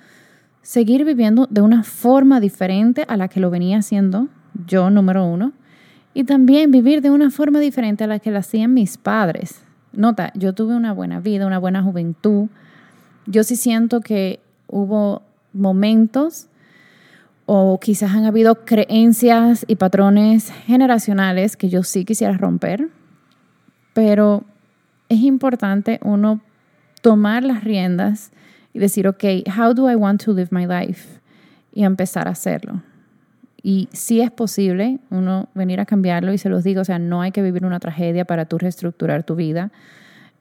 seguir 0.60 1.04
viviendo 1.04 1.46
de 1.48 1.60
una 1.60 1.84
forma 1.84 2.40
diferente 2.40 3.04
a 3.06 3.16
la 3.16 3.28
que 3.28 3.38
lo 3.38 3.48
venía 3.48 3.78
haciendo 3.78 4.26
yo, 4.66 4.90
número 4.90 5.24
uno, 5.24 5.52
y 6.14 6.24
también 6.24 6.72
vivir 6.72 7.00
de 7.00 7.10
una 7.10 7.30
forma 7.30 7.60
diferente 7.60 8.02
a 8.02 8.06
la 8.08 8.18
que 8.18 8.32
lo 8.32 8.40
hacían 8.40 8.74
mis 8.74 8.98
padres. 8.98 9.62
Nota, 9.92 10.32
yo 10.34 10.52
tuve 10.52 10.74
una 10.74 10.92
buena 10.92 11.20
vida, 11.20 11.46
una 11.46 11.60
buena 11.60 11.80
juventud. 11.80 12.48
Yo 13.24 13.44
sí 13.44 13.54
siento 13.54 14.00
que 14.00 14.40
hubo 14.66 15.22
momentos 15.52 16.48
o 17.46 17.78
quizás 17.80 18.16
han 18.16 18.24
habido 18.24 18.64
creencias 18.64 19.64
y 19.68 19.76
patrones 19.76 20.50
generacionales 20.66 21.56
que 21.56 21.68
yo 21.68 21.84
sí 21.84 22.04
quisiera 22.04 22.36
romper, 22.36 22.88
pero 23.94 24.42
es 25.08 25.20
importante 25.20 26.00
uno 26.02 26.40
tomar 27.00 27.42
las 27.42 27.64
riendas 27.64 28.30
y 28.72 28.78
decir, 28.78 29.08
ok, 29.08 29.24
how 29.56 29.74
do 29.74 29.90
I 29.90 29.94
want 29.94 30.22
to 30.24 30.32
live 30.32 30.48
my 30.50 30.66
life? 30.66 31.20
Y 31.72 31.84
empezar 31.84 32.28
a 32.28 32.32
hacerlo. 32.32 32.82
Y 33.62 33.88
si 33.92 34.20
es 34.20 34.30
posible 34.30 34.98
uno 35.10 35.48
venir 35.54 35.80
a 35.80 35.86
cambiarlo 35.86 36.32
y 36.32 36.38
se 36.38 36.48
los 36.48 36.64
digo, 36.64 36.80
o 36.80 36.84
sea, 36.84 36.98
no 36.98 37.20
hay 37.20 37.30
que 37.30 37.42
vivir 37.42 37.64
una 37.64 37.78
tragedia 37.78 38.24
para 38.24 38.46
tú 38.46 38.58
reestructurar 38.58 39.22
tu 39.22 39.36
vida, 39.36 39.70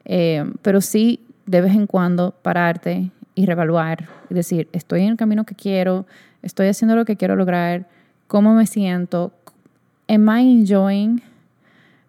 eh, 0.06 0.50
pero 0.62 0.80
sí 0.82 1.20
de 1.46 1.62
vez 1.62 1.75
en 1.75 1.88
cuando 1.88 2.32
pararte 2.42 3.12
y 3.36 3.46
reevaluar 3.46 4.08
y 4.30 4.34
decir, 4.34 4.70
estoy 4.72 5.01
en 5.01 5.10
el 5.10 5.18
camino 5.18 5.46
que 5.46 5.56
quiero, 5.56 6.06
estoy 6.42 6.68
haciendo 6.68 6.96
lo 6.96 7.06
que 7.06 7.18
quiero 7.18 7.36
lograr, 7.36 7.88
cómo 8.28 8.54
me 8.54 8.68
siento, 8.68 9.34
am 10.08 10.30
I 10.30 10.62
enjoying 10.62 11.22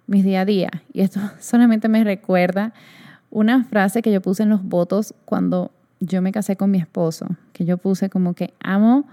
mis 0.07 0.25
día 0.25 0.42
a 0.42 0.45
día? 0.45 0.71
Y 0.92 1.00
esto 1.00 1.21
solamente 1.40 1.88
me 1.88 2.04
recuerda 2.04 2.73
una 3.30 3.64
frase 3.64 4.02
que 4.02 4.12
yo 4.12 4.20
puse 4.20 4.42
en 4.42 4.49
los 4.49 4.62
votos 4.62 5.14
cuando 5.25 5.70
yo 6.00 6.22
me 6.22 6.32
casé 6.32 6.56
con 6.56 6.70
mi 6.70 6.78
esposo, 6.78 7.26
que 7.52 7.64
yo 7.64 7.78
puse 7.78 8.10
como 8.10 8.34
que 8.34 8.54
amo 8.60 9.06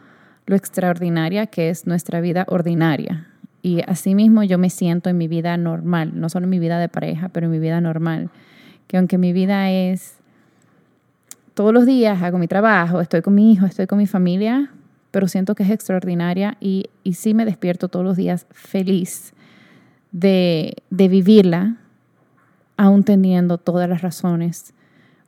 lo 0.46 0.56
extraordinaria 0.56 1.48
que 1.48 1.70
es 1.70 1.86
nuestra 1.86 2.22
vida 2.22 2.46
ordinaria. 2.48 3.28
Y 3.62 3.82
así 3.86 4.16
mismo 4.16 4.44
yo 4.44 4.58
me 4.58 4.70
siento 4.70 5.10
en 5.10 5.18
mi 5.18 5.28
vida 5.28 5.58
normal, 5.58 6.12
no 6.16 6.30
solo 6.30 6.46
en 6.46 6.52
mi 6.52 6.60
vida 6.60 6.80
de 6.80 6.88
pareja, 6.88 7.30
pero 7.30 7.48
en 7.48 7.52
mi 7.52 7.60
vida 7.60 7.82
normal. 7.82 8.30
Que 8.88 8.98
aunque 8.98 9.18
mi 9.18 9.34
vida 9.34 9.70
es 9.70 10.16
todos 11.54 11.74
los 11.74 11.86
días, 11.86 12.22
hago 12.22 12.38
mi 12.38 12.48
trabajo, 12.48 13.02
estoy 13.02 13.22
con 13.22 13.36
mi 13.36 13.52
hijo, 13.52 13.66
estoy 13.66 13.88
con 13.88 13.98
mi 13.98 14.08
familia, 14.08 14.72
pero 15.12 15.28
siento 15.28 15.56
que 15.56 15.64
es 15.64 15.70
extraordinaria 15.70 16.56
y, 16.62 16.86
y 17.04 17.14
sí 17.14 17.34
me 17.34 17.44
despierto 17.44 17.90
todos 17.90 18.06
los 18.06 18.16
días 18.16 18.46
feliz 18.52 19.34
de, 20.12 20.76
de 20.90 21.08
vivirla, 21.10 21.78
aún 22.78 23.04
teniendo 23.04 23.58
todas 23.58 23.90
las 23.90 24.02
razones 24.02 24.74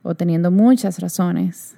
o 0.02 0.14
teniendo 0.14 0.50
muchas 0.50 0.98
razones 1.00 1.76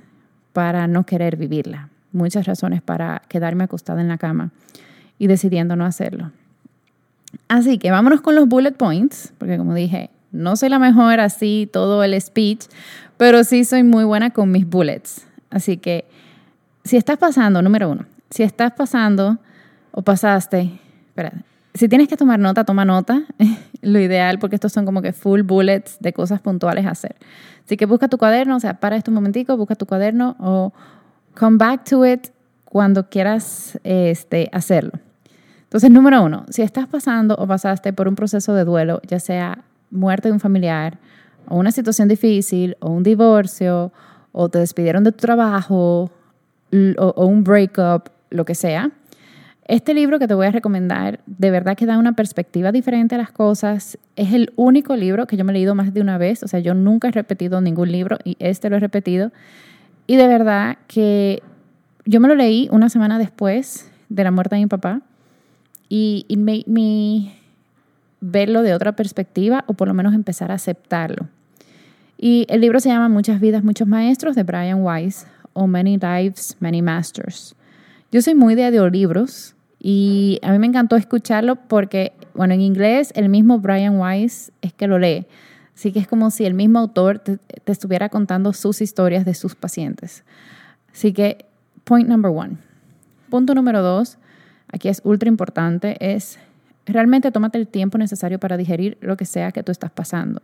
para 0.52 0.86
no 0.86 1.04
querer 1.04 1.36
vivirla 1.36 1.88
muchas 2.12 2.46
razones 2.46 2.82
para 2.82 3.22
quedarme 3.28 3.64
acostada 3.64 4.00
en 4.00 4.08
la 4.08 4.18
cama 4.18 4.50
y 5.18 5.26
decidiendo 5.26 5.76
no 5.76 5.84
hacerlo. 5.84 6.30
Así 7.48 7.78
que 7.78 7.90
vámonos 7.90 8.20
con 8.20 8.34
los 8.34 8.46
bullet 8.46 8.72
points, 8.72 9.32
porque 9.38 9.56
como 9.56 9.74
dije, 9.74 10.10
no 10.30 10.56
soy 10.56 10.68
la 10.68 10.78
mejor 10.78 11.20
así 11.20 11.68
todo 11.72 12.04
el 12.04 12.18
speech, 12.20 12.66
pero 13.16 13.44
sí 13.44 13.64
soy 13.64 13.82
muy 13.82 14.04
buena 14.04 14.30
con 14.30 14.50
mis 14.50 14.68
bullets. 14.68 15.26
Así 15.50 15.76
que 15.76 16.04
si 16.84 16.96
estás 16.96 17.18
pasando, 17.18 17.62
número 17.62 17.90
uno, 17.90 18.06
si 18.30 18.42
estás 18.42 18.72
pasando 18.72 19.38
o 19.90 20.02
pasaste, 20.02 20.70
espera, 21.08 21.32
si 21.74 21.88
tienes 21.88 22.08
que 22.08 22.16
tomar 22.16 22.38
nota, 22.38 22.64
toma 22.64 22.84
nota. 22.84 23.22
Lo 23.82 23.98
ideal, 23.98 24.38
porque 24.38 24.56
estos 24.56 24.72
son 24.72 24.84
como 24.84 25.02
que 25.02 25.12
full 25.12 25.42
bullets 25.42 25.96
de 26.00 26.12
cosas 26.12 26.40
puntuales 26.40 26.86
a 26.86 26.90
hacer. 26.90 27.16
Así 27.64 27.76
que 27.76 27.86
busca 27.86 28.08
tu 28.08 28.18
cuaderno, 28.18 28.56
o 28.56 28.60
sea, 28.60 28.80
para 28.80 28.96
esto 28.96 29.10
un 29.10 29.16
momentico, 29.16 29.56
busca 29.56 29.74
tu 29.74 29.86
cuaderno 29.86 30.36
o 30.38 30.72
Come 31.34 31.56
back 31.56 31.84
to 31.84 32.04
it 32.04 32.28
cuando 32.64 33.08
quieras 33.08 33.78
este, 33.84 34.48
hacerlo. 34.52 34.92
Entonces, 35.64 35.90
número 35.90 36.22
uno, 36.22 36.44
si 36.50 36.62
estás 36.62 36.86
pasando 36.86 37.34
o 37.36 37.46
pasaste 37.46 37.92
por 37.92 38.08
un 38.08 38.14
proceso 38.14 38.54
de 38.54 38.64
duelo, 38.64 39.00
ya 39.06 39.18
sea 39.18 39.64
muerte 39.90 40.28
de 40.28 40.32
un 40.32 40.40
familiar, 40.40 40.98
o 41.48 41.56
una 41.56 41.72
situación 41.72 42.08
difícil, 42.08 42.76
o 42.80 42.90
un 42.90 43.02
divorcio, 43.02 43.92
o 44.32 44.48
te 44.48 44.58
despidieron 44.58 45.04
de 45.04 45.12
tu 45.12 45.18
trabajo, 45.18 46.10
o, 46.98 47.12
o 47.16 47.26
un 47.26 47.44
breakup, 47.44 48.10
lo 48.30 48.44
que 48.44 48.54
sea, 48.54 48.90
este 49.66 49.94
libro 49.94 50.18
que 50.18 50.26
te 50.26 50.34
voy 50.34 50.46
a 50.46 50.50
recomendar 50.50 51.20
de 51.26 51.50
verdad 51.50 51.76
que 51.76 51.86
da 51.86 51.98
una 51.98 52.14
perspectiva 52.14 52.72
diferente 52.72 53.14
a 53.14 53.18
las 53.18 53.30
cosas. 53.30 53.98
Es 54.16 54.32
el 54.32 54.52
único 54.56 54.96
libro 54.96 55.26
que 55.26 55.36
yo 55.36 55.44
me 55.44 55.52
he 55.52 55.54
leído 55.54 55.74
más 55.74 55.94
de 55.94 56.00
una 56.00 56.18
vez, 56.18 56.42
o 56.42 56.48
sea, 56.48 56.60
yo 56.60 56.74
nunca 56.74 57.08
he 57.08 57.12
repetido 57.12 57.60
ningún 57.60 57.92
libro 57.92 58.18
y 58.24 58.36
este 58.40 58.70
lo 58.70 58.76
he 58.76 58.80
repetido. 58.80 59.30
Y 60.06 60.16
de 60.16 60.26
verdad 60.26 60.78
que 60.88 61.42
yo 62.04 62.20
me 62.20 62.28
lo 62.28 62.34
leí 62.34 62.68
una 62.72 62.88
semana 62.88 63.18
después 63.18 63.90
de 64.08 64.24
la 64.24 64.30
muerte 64.30 64.56
de 64.56 64.62
mi 64.62 64.66
papá 64.66 65.00
y 65.88 66.26
it 66.28 66.38
made 66.38 66.64
me 66.66 67.34
verlo 68.20 68.62
de 68.62 68.74
otra 68.74 68.92
perspectiva 68.92 69.64
o 69.66 69.74
por 69.74 69.88
lo 69.88 69.94
menos 69.94 70.14
empezar 70.14 70.50
a 70.50 70.54
aceptarlo. 70.54 71.28
Y 72.18 72.46
el 72.48 72.60
libro 72.60 72.80
se 72.80 72.88
llama 72.88 73.08
Muchas 73.08 73.40
vidas, 73.40 73.64
muchos 73.64 73.88
maestros 73.88 74.34
de 74.34 74.42
Brian 74.42 74.82
Weiss 74.82 75.26
o 75.52 75.66
Many 75.66 75.98
Lives, 75.98 76.56
Many 76.60 76.82
Masters. 76.82 77.54
Yo 78.12 78.20
soy 78.20 78.34
muy 78.34 78.54
de 78.54 78.66
audiolibros 78.66 79.54
y 79.80 80.38
a 80.42 80.52
mí 80.52 80.58
me 80.58 80.66
encantó 80.66 80.96
escucharlo 80.96 81.56
porque, 81.56 82.12
bueno, 82.34 82.52
en 82.52 82.60
inglés 82.60 83.10
el 83.16 83.30
mismo 83.30 83.58
Brian 83.58 83.98
Weiss 83.98 84.52
es 84.60 84.74
que 84.74 84.86
lo 84.86 84.98
lee. 84.98 85.26
Así 85.74 85.92
que 85.92 85.98
es 85.98 86.06
como 86.06 86.30
si 86.30 86.44
el 86.44 86.52
mismo 86.52 86.78
autor 86.78 87.20
te, 87.20 87.38
estuviera 87.64 88.10
contando 88.10 88.52
sus 88.52 88.82
historias 88.82 89.24
de 89.24 89.32
sus 89.32 89.54
pacientes. 89.54 90.24
Así 90.92 91.14
que, 91.14 91.46
point 91.84 92.06
number 92.06 92.30
one. 92.30 92.58
Punto 93.30 93.54
número 93.54 93.80
dos, 93.80 94.18
aquí 94.70 94.90
es 94.90 95.00
ultra 95.04 95.30
importante, 95.30 95.96
es 95.98 96.38
realmente 96.84 97.32
tómate 97.32 97.56
el 97.56 97.66
tiempo 97.66 97.96
necesario 97.96 98.38
para 98.38 98.58
digerir 98.58 98.98
lo 99.00 99.16
que 99.16 99.24
sea 99.24 99.52
que 99.52 99.62
tú 99.62 99.72
estás 99.72 99.90
pasando. 99.90 100.42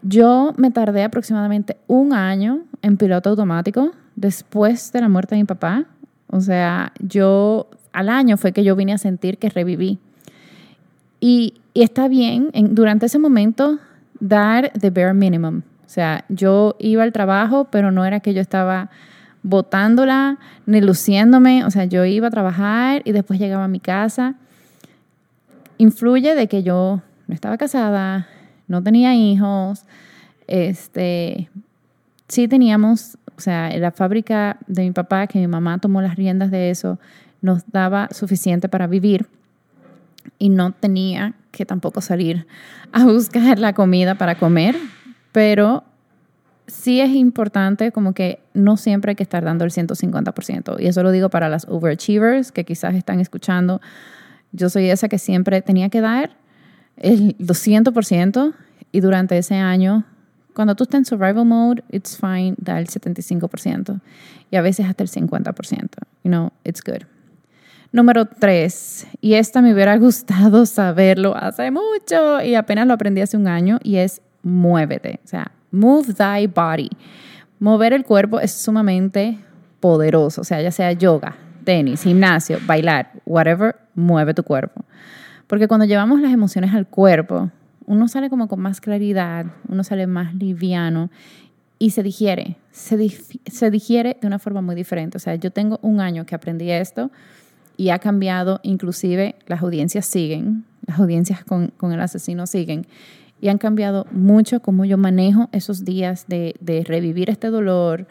Yo 0.00 0.54
me 0.56 0.70
tardé 0.70 1.04
aproximadamente 1.04 1.76
un 1.86 2.14
año 2.14 2.62
en 2.80 2.96
piloto 2.96 3.28
automático 3.28 3.92
después 4.16 4.90
de 4.90 5.02
la 5.02 5.10
muerte 5.10 5.34
de 5.34 5.42
mi 5.42 5.46
papá. 5.46 5.84
O 6.32 6.40
sea, 6.40 6.92
yo 6.98 7.68
al 7.92 8.08
año 8.08 8.38
fue 8.38 8.52
que 8.52 8.64
yo 8.64 8.74
vine 8.74 8.94
a 8.94 8.98
sentir 8.98 9.36
que 9.36 9.50
reviví. 9.50 9.98
Y, 11.20 11.54
está 11.74 12.08
bien, 12.08 12.48
en, 12.54 12.74
durante 12.74 13.06
ese 13.06 13.18
momento 13.18 13.78
dar 14.18 14.72
the 14.72 14.90
bare 14.90 15.12
minimum. 15.12 15.58
O 15.84 15.88
sea, 15.88 16.24
yo 16.30 16.74
iba 16.78 17.02
al 17.02 17.12
trabajo, 17.12 17.68
pero 17.70 17.90
no 17.90 18.06
era 18.06 18.20
que 18.20 18.32
yo 18.32 18.40
estaba 18.40 18.88
botándola 19.42 20.38
ni 20.64 20.80
luciéndome. 20.80 21.66
O 21.66 21.70
sea, 21.70 21.84
yo 21.84 22.06
iba 22.06 22.28
a 22.28 22.30
trabajar 22.30 23.02
y 23.04 23.12
después 23.12 23.38
llegaba 23.38 23.64
a 23.64 23.68
mi 23.68 23.78
casa. 23.78 24.36
Influye 25.76 26.34
de 26.34 26.46
que 26.46 26.62
yo 26.62 27.02
no 27.26 27.34
estaba 27.34 27.58
casada, 27.58 28.26
no 28.68 28.82
tenía 28.82 29.14
hijos, 29.14 29.84
este, 30.46 31.50
sí 32.28 32.48
teníamos, 32.48 33.18
sea, 33.42 33.70
la 33.78 33.90
fábrica 33.90 34.58
de 34.66 34.82
mi 34.82 34.90
papá, 34.92 35.26
que 35.26 35.38
mi 35.38 35.46
mamá 35.46 35.78
tomó 35.78 36.00
las 36.00 36.16
riendas 36.16 36.50
de 36.50 36.70
eso, 36.70 36.98
nos 37.40 37.62
daba 37.70 38.08
suficiente 38.10 38.68
para 38.68 38.86
vivir 38.86 39.26
y 40.38 40.48
no 40.48 40.72
tenía 40.72 41.34
que 41.50 41.66
tampoco 41.66 42.00
salir 42.00 42.46
a 42.92 43.04
buscar 43.04 43.58
la 43.58 43.72
comida 43.72 44.14
para 44.14 44.36
comer, 44.36 44.76
pero 45.32 45.84
sí 46.66 47.00
es 47.00 47.10
importante 47.10 47.92
como 47.92 48.14
que 48.14 48.40
no 48.54 48.76
siempre 48.76 49.10
hay 49.10 49.16
que 49.16 49.22
estar 49.22 49.44
dando 49.44 49.64
el 49.64 49.70
150%. 49.70 50.80
Y 50.80 50.86
eso 50.86 51.02
lo 51.02 51.10
digo 51.10 51.28
para 51.28 51.48
las 51.48 51.66
overachievers 51.68 52.52
que 52.52 52.64
quizás 52.64 52.94
están 52.94 53.20
escuchando. 53.20 53.80
Yo 54.52 54.68
soy 54.70 54.88
esa 54.88 55.08
que 55.08 55.18
siempre 55.18 55.62
tenía 55.62 55.88
que 55.88 56.00
dar 56.00 56.36
el 56.96 57.36
200% 57.38 58.54
y 58.92 59.00
durante 59.00 59.38
ese 59.38 59.56
año, 59.56 60.04
cuando 60.54 60.74
tú 60.74 60.84
estás 60.84 60.98
en 60.98 61.04
survival 61.04 61.44
mode, 61.44 61.82
it's 61.90 62.16
fine, 62.16 62.54
da 62.58 62.78
el 62.78 62.86
75% 62.86 64.00
y 64.50 64.56
a 64.56 64.62
veces 64.62 64.86
hasta 64.86 65.02
el 65.02 65.10
50%. 65.10 65.88
You 66.24 66.30
know, 66.30 66.52
it's 66.64 66.82
good. 66.82 67.04
Número 67.92 68.24
tres, 68.24 69.06
y 69.20 69.34
esta 69.34 69.60
me 69.60 69.74
hubiera 69.74 69.96
gustado 69.98 70.64
saberlo 70.64 71.36
hace 71.36 71.70
mucho 71.70 72.40
y 72.42 72.54
apenas 72.54 72.86
lo 72.86 72.94
aprendí 72.94 73.20
hace 73.20 73.36
un 73.36 73.46
año, 73.46 73.78
y 73.82 73.96
es 73.96 74.22
muévete. 74.42 75.20
O 75.24 75.28
sea, 75.28 75.52
move 75.70 76.14
thy 76.14 76.46
body. 76.46 76.90
Mover 77.58 77.92
el 77.92 78.04
cuerpo 78.04 78.40
es 78.40 78.52
sumamente 78.52 79.38
poderoso, 79.78 80.40
o 80.40 80.44
sea, 80.44 80.60
ya 80.62 80.70
sea 80.70 80.92
yoga, 80.92 81.36
tenis, 81.64 82.02
gimnasio, 82.02 82.58
bailar, 82.66 83.12
whatever, 83.24 83.76
mueve 83.94 84.34
tu 84.34 84.42
cuerpo. 84.42 84.84
Porque 85.46 85.68
cuando 85.68 85.86
llevamos 85.86 86.20
las 86.20 86.32
emociones 86.32 86.74
al 86.74 86.86
cuerpo, 86.86 87.50
uno 87.92 88.08
sale 88.08 88.30
como 88.30 88.48
con 88.48 88.58
más 88.58 88.80
claridad, 88.80 89.44
uno 89.68 89.84
sale 89.84 90.06
más 90.06 90.34
liviano 90.34 91.10
y 91.78 91.90
se 91.90 92.02
digiere, 92.02 92.56
se, 92.70 92.96
digiere 93.70 94.16
de 94.18 94.26
una 94.26 94.38
forma 94.38 94.62
muy 94.62 94.74
diferente. 94.74 95.18
O 95.18 95.20
sea, 95.20 95.34
yo 95.34 95.50
tengo 95.50 95.78
un 95.82 96.00
año 96.00 96.24
que 96.24 96.34
aprendí 96.34 96.70
esto 96.70 97.10
y 97.76 97.90
ha 97.90 97.98
cambiado, 97.98 98.60
inclusive 98.62 99.34
las 99.46 99.60
audiencias 99.60 100.06
siguen, 100.06 100.64
las 100.86 101.00
audiencias 101.00 101.44
con, 101.44 101.70
el 101.82 102.00
asesino 102.00 102.46
siguen, 102.46 102.86
y 103.42 103.48
han 103.48 103.58
cambiado 103.58 104.06
mucho 104.10 104.60
cómo 104.60 104.86
yo 104.86 104.96
manejo 104.96 105.50
esos 105.52 105.84
días 105.84 106.24
de, 106.28 106.54
de 106.60 106.84
revivir 106.84 107.28
este 107.28 107.48
dolor, 107.48 108.06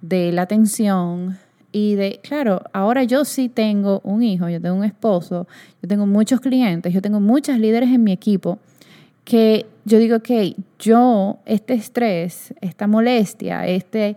de 0.00 0.30
la 0.30 0.46
tensión, 0.46 1.38
y 1.72 1.96
de, 1.96 2.20
claro, 2.22 2.62
ahora 2.72 3.02
yo 3.02 3.24
sí 3.24 3.48
tengo 3.48 4.00
un 4.04 4.22
hijo, 4.22 4.48
yo 4.48 4.60
tengo 4.60 4.76
un 4.76 4.84
esposo, 4.84 5.48
yo 5.82 5.88
tengo 5.88 6.06
muchos 6.06 6.38
clientes, 6.38 6.94
yo 6.94 7.02
tengo 7.02 7.18
muchas 7.18 7.58
líderes 7.58 7.88
en 7.88 8.04
mi 8.04 8.12
equipo 8.12 8.60
que 9.24 9.66
yo 9.84 9.98
digo, 9.98 10.16
ok, 10.16 10.56
yo, 10.78 11.38
este 11.46 11.74
estrés, 11.74 12.54
esta 12.60 12.86
molestia, 12.86 13.66
este, 13.66 14.16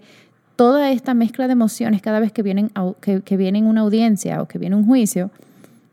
toda 0.56 0.92
esta 0.92 1.14
mezcla 1.14 1.48
de 1.48 1.54
emociones 1.54 2.02
cada 2.02 2.20
vez 2.20 2.32
que 2.32 2.44
vienen, 2.44 2.72
que, 3.02 3.22
que 3.22 3.38
viene 3.38 3.64
una 3.64 3.82
audiencia 3.82 4.42
o 4.42 4.48
que 4.48 4.58
viene 4.58 4.76
un 4.76 4.86
juicio, 4.86 5.32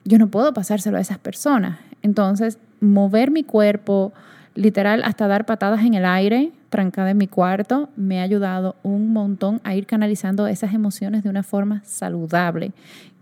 yo 0.04 0.18
no 0.18 0.28
puedo 0.28 0.52
pasárselo 0.52 0.98
a 0.98 1.00
esas 1.00 1.18
personas. 1.18 1.78
Entonces, 2.02 2.58
mover 2.80 3.30
mi 3.30 3.44
cuerpo, 3.44 4.12
literal, 4.54 5.02
hasta 5.04 5.26
dar 5.26 5.46
patadas 5.46 5.84
en 5.84 5.94
el 5.94 6.04
aire, 6.04 6.52
trancada 6.68 7.10
en 7.10 7.18
mi 7.18 7.28
cuarto, 7.28 7.88
me 7.96 8.20
ha 8.20 8.22
ayudado 8.22 8.76
un 8.82 9.12
montón 9.12 9.60
a 9.64 9.74
ir 9.74 9.86
canalizando 9.86 10.46
esas 10.46 10.74
emociones 10.74 11.22
de 11.22 11.30
una 11.30 11.42
forma 11.42 11.82
saludable, 11.84 12.72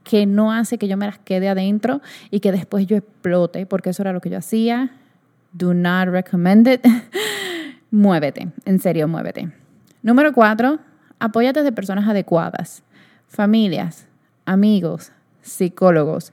que 0.05 0.27
no 0.27 0.53
hace 0.53 0.79
que 0.79 0.89
yo 0.89 0.97
me 0.97 1.07
las 1.07 1.19
quede 1.19 1.49
adentro 1.49 2.01
y 2.31 2.41
que 2.41 2.51
después 2.51 2.87
yo 2.87 2.97
explote, 2.97 3.67
porque 3.67 3.91
eso 3.91 4.03
era 4.03 4.13
lo 4.13 4.21
que 4.21 4.31
yo 4.31 4.39
hacía. 4.39 4.91
Do 5.53 5.75
not 5.75 6.09
recommend 6.09 6.67
it. 6.67 6.85
muévete, 7.93 8.49
en 8.65 8.81
serio, 8.81 9.07
muévete. 9.07 9.53
Número 10.03 10.33
cuatro, 10.33 10.81
apóyate 11.21 11.63
de 11.63 11.71
personas 11.71 12.09
adecuadas, 12.09 12.83
familias, 13.29 14.07
amigos, 14.47 15.13
psicólogos. 15.43 16.33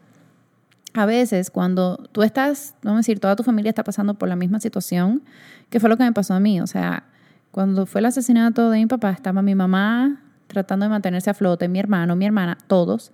A 0.94 1.06
veces 1.06 1.52
cuando 1.52 1.98
tú 2.12 2.24
estás, 2.24 2.74
vamos 2.82 2.98
a 2.98 3.02
decir, 3.02 3.20
toda 3.20 3.36
tu 3.36 3.44
familia 3.44 3.70
está 3.70 3.84
pasando 3.84 4.16
por 4.16 4.28
la 4.28 4.36
misma 4.36 4.60
situación, 4.60 5.22
que 5.70 5.80
fue 5.80 5.90
lo 5.90 5.98
que 5.98 6.04
me 6.04 6.14
pasó 6.14 6.34
a 6.34 6.40
mí, 6.40 6.60
o 6.62 6.68
sea, 6.68 7.04
cuando 7.52 7.86
fue 7.86 8.00
el 8.00 8.06
asesinato 8.06 8.70
de 8.72 8.80
mi 8.80 8.86
papá, 8.88 9.12
estaba 9.12 9.42
mi 9.42 9.54
mamá 9.54 10.22
tratando 10.48 10.86
de 10.86 10.90
mantenerse 10.90 11.30
a 11.30 11.34
flote, 11.36 11.68
mi 11.68 11.80
hermano, 11.80 12.16
mi 12.16 12.26
hermana, 12.26 12.58
todos. 12.68 13.12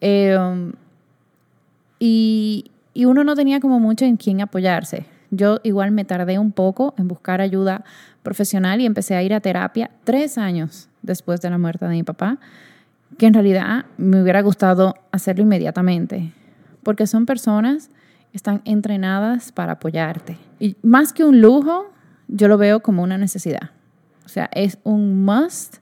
Eh, 0.00 0.36
y, 2.00 2.70
y 2.92 3.04
uno 3.04 3.22
no 3.22 3.36
tenía 3.36 3.60
como 3.60 3.78
mucho 3.78 4.04
en 4.04 4.16
quién 4.16 4.40
apoyarse. 4.40 5.06
Yo 5.30 5.60
igual 5.62 5.90
me 5.90 6.04
tardé 6.04 6.38
un 6.38 6.52
poco 6.52 6.94
en 6.98 7.08
buscar 7.08 7.40
ayuda 7.40 7.84
profesional 8.22 8.80
y 8.80 8.86
empecé 8.86 9.14
a 9.14 9.22
ir 9.22 9.34
a 9.34 9.40
terapia 9.40 9.90
tres 10.04 10.38
años 10.38 10.88
después 11.02 11.40
de 11.40 11.50
la 11.50 11.58
muerte 11.58 11.84
de 11.84 11.92
mi 11.92 12.02
papá, 12.02 12.38
que 13.18 13.26
en 13.26 13.34
realidad 13.34 13.86
me 13.96 14.22
hubiera 14.22 14.42
gustado 14.42 14.94
hacerlo 15.12 15.42
inmediatamente, 15.42 16.32
porque 16.82 17.06
son 17.06 17.26
personas 17.26 17.88
que 18.30 18.36
están 18.36 18.62
entrenadas 18.64 19.52
para 19.52 19.72
apoyarte. 19.72 20.36
Y 20.58 20.76
más 20.82 21.12
que 21.12 21.24
un 21.24 21.40
lujo, 21.40 21.92
yo 22.28 22.48
lo 22.48 22.58
veo 22.58 22.80
como 22.80 23.02
una 23.02 23.18
necesidad. 23.18 23.70
O 24.24 24.28
sea, 24.28 24.50
es 24.52 24.78
un 24.82 25.24
must. 25.24 25.76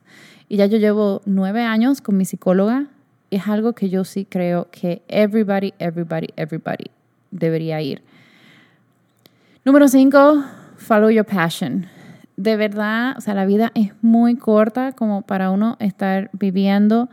Y 0.47 0.57
ya 0.57 0.67
yo 0.67 0.77
llevo 0.77 1.21
nueve 1.25 1.63
años 1.63 2.01
con 2.01 2.15
mi 2.15 2.25
psicóloga. 2.25 2.85
Es 3.31 3.47
algo 3.47 3.73
que 3.73 3.89
yo 3.89 4.03
sí 4.03 4.25
creo 4.25 4.69
que 4.69 5.01
everybody, 5.07 5.73
everybody, 5.79 6.27
everybody 6.35 6.91
debería 7.31 7.81
ir. 7.81 8.03
Número 9.65 9.87
cinco, 9.87 10.43
follow 10.77 11.09
your 11.09 11.25
passion. 11.25 11.87
De 12.37 12.55
verdad, 12.55 13.15
o 13.17 13.21
sea, 13.21 13.33
la 13.33 13.47
vida 13.47 13.71
es 13.73 13.93
muy 14.03 14.35
corta 14.35 14.91
como 14.91 15.23
para 15.23 15.49
uno 15.49 15.75
estar 15.79 16.29
viviendo 16.33 17.09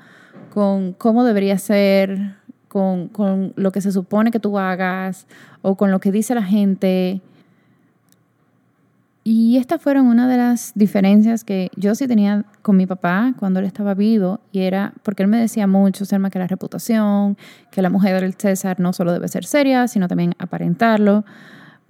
con 0.50 0.92
cómo 0.92 1.25
debería 1.25 1.56
ser, 1.56 2.35
con, 2.68 3.09
con 3.09 3.54
lo 3.56 3.73
que 3.73 3.80
se 3.80 3.90
supone 3.90 4.30
que 4.30 4.38
tú 4.38 4.59
hagas 4.59 5.26
o 5.62 5.76
con 5.76 5.90
lo 5.90 5.99
que 5.99 6.12
dice 6.12 6.35
la 6.35 6.42
gente. 6.42 7.22
Y 9.24 9.57
estas 9.57 9.81
fueron 9.81 10.07
una 10.09 10.29
de 10.29 10.37
las 10.37 10.72
diferencias 10.74 11.44
que 11.44 11.70
yo 11.76 11.94
sí 11.94 12.07
tenía 12.07 12.44
con 12.61 12.76
mi 12.76 12.85
papá 12.85 13.33
cuando 13.38 13.61
él 13.61 13.66
estaba 13.66 13.94
vivo, 13.94 14.40
y 14.53 14.61
era 14.61 14.92
porque 15.03 15.22
él 15.22 15.31
me 15.31 15.40
decía 15.40 15.66
mucho, 15.66 16.05
Selma, 16.05 16.29
que 16.29 16.38
la 16.38 16.48
reputación, 16.48 17.38
que 17.70 17.81
la 17.81 17.88
mujer 17.88 18.20
del 18.20 18.35
César 18.35 18.79
no 18.79 18.92
solo 18.92 19.11
debe 19.14 19.29
ser 19.29 19.46
seria, 19.46 19.88
sino 19.88 20.07
también 20.07 20.35
aparentarlo. 20.38 21.24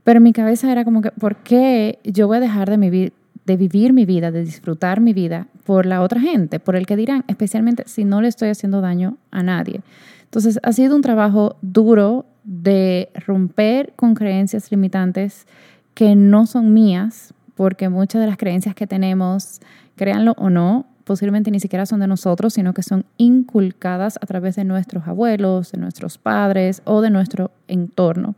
Pero 0.05 0.21
mi 0.21 0.33
cabeza 0.33 0.71
era 0.73 0.85
como 0.85 1.03
que, 1.03 1.11
¿por 1.13 1.37
qué 1.37 1.99
yo 2.05 2.27
voy 2.27 2.39
a 2.39 2.41
dejar 2.41 2.71
de, 2.71 3.13
de 3.45 3.57
vivir 3.57 3.93
mi 3.93 4.05
vida, 4.05 4.31
de 4.31 4.45
disfrutar 4.45 5.01
mi 5.01 5.13
vida 5.13 5.47
por 5.65 5.87
la 5.87 6.03
otra 6.03 6.21
gente, 6.21 6.59
por 6.61 6.77
el 6.77 6.87
que 6.87 6.97
dirán, 6.97 7.25
especialmente 7.29 7.85
si 7.87 8.05
no 8.05 8.21
le 8.21 8.29
estoy 8.29 8.49
haciendo 8.49 8.81
daño 8.81 9.17
a 9.31 9.43
nadie? 9.43 9.83
Entonces, 10.25 10.59
ha 10.63 10.73
sido 10.73 10.97
un 10.97 11.03
trabajo 11.03 11.57
duro 11.63 12.27
de 12.45 13.11
romper 13.27 13.93
con 13.97 14.15
creencias 14.15 14.71
limitantes 14.71 15.47
que 15.95 16.17
no 16.17 16.47
son 16.47 16.73
mías, 16.73 17.35
porque 17.55 17.89
muchas 17.89 18.21
de 18.21 18.27
las 18.27 18.39
creencias 18.39 18.75
que 18.75 18.87
tenemos, 18.87 19.61
créanlo 19.95 20.35
o 20.39 20.51
no, 20.51 20.87
posiblemente 21.05 21.51
ni 21.51 21.61
siquiera 21.61 21.87
son 21.87 22.01
de 22.01 22.07
nosotros, 22.07 22.55
sino 22.55 22.73
que 22.75 22.83
son 22.83 23.05
inculcadas 23.19 24.19
a 24.21 24.27
través 24.27 24.57
de 24.57 24.65
nuestros 24.65 25.07
abuelos, 25.07 25.73
de 25.73 25.79
nuestros 25.79 26.19
padres 26.19 26.83
o 26.85 27.01
de 27.03 27.11
nuestro 27.11 27.51
entorno. 27.69 28.35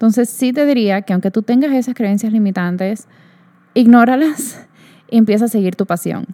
Entonces 0.00 0.30
sí 0.30 0.54
te 0.54 0.64
diría 0.64 1.02
que 1.02 1.12
aunque 1.12 1.30
tú 1.30 1.42
tengas 1.42 1.74
esas 1.74 1.94
creencias 1.94 2.32
limitantes, 2.32 3.06
ignóralas 3.74 4.66
y 5.10 5.18
empieza 5.18 5.44
a 5.44 5.48
seguir 5.48 5.76
tu 5.76 5.84
pasión. 5.84 6.24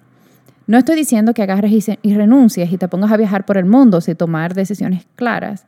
No 0.69 0.79
estoy 0.79 0.95
diciendo 0.95 1.35
que 1.35 1.43
agarres 1.43 1.89
y, 2.01 2.15
renuncies 2.15 2.73
y 2.73 2.79
te 2.79 2.87
pongas 2.87 3.11
a 3.11 3.17
viajar 3.17 3.45
por 3.45 3.59
el 3.59 3.65
mundo 3.65 4.01
sin 4.01 4.15
tomar 4.15 4.55
decisiones 4.55 5.09
claras, 5.17 5.67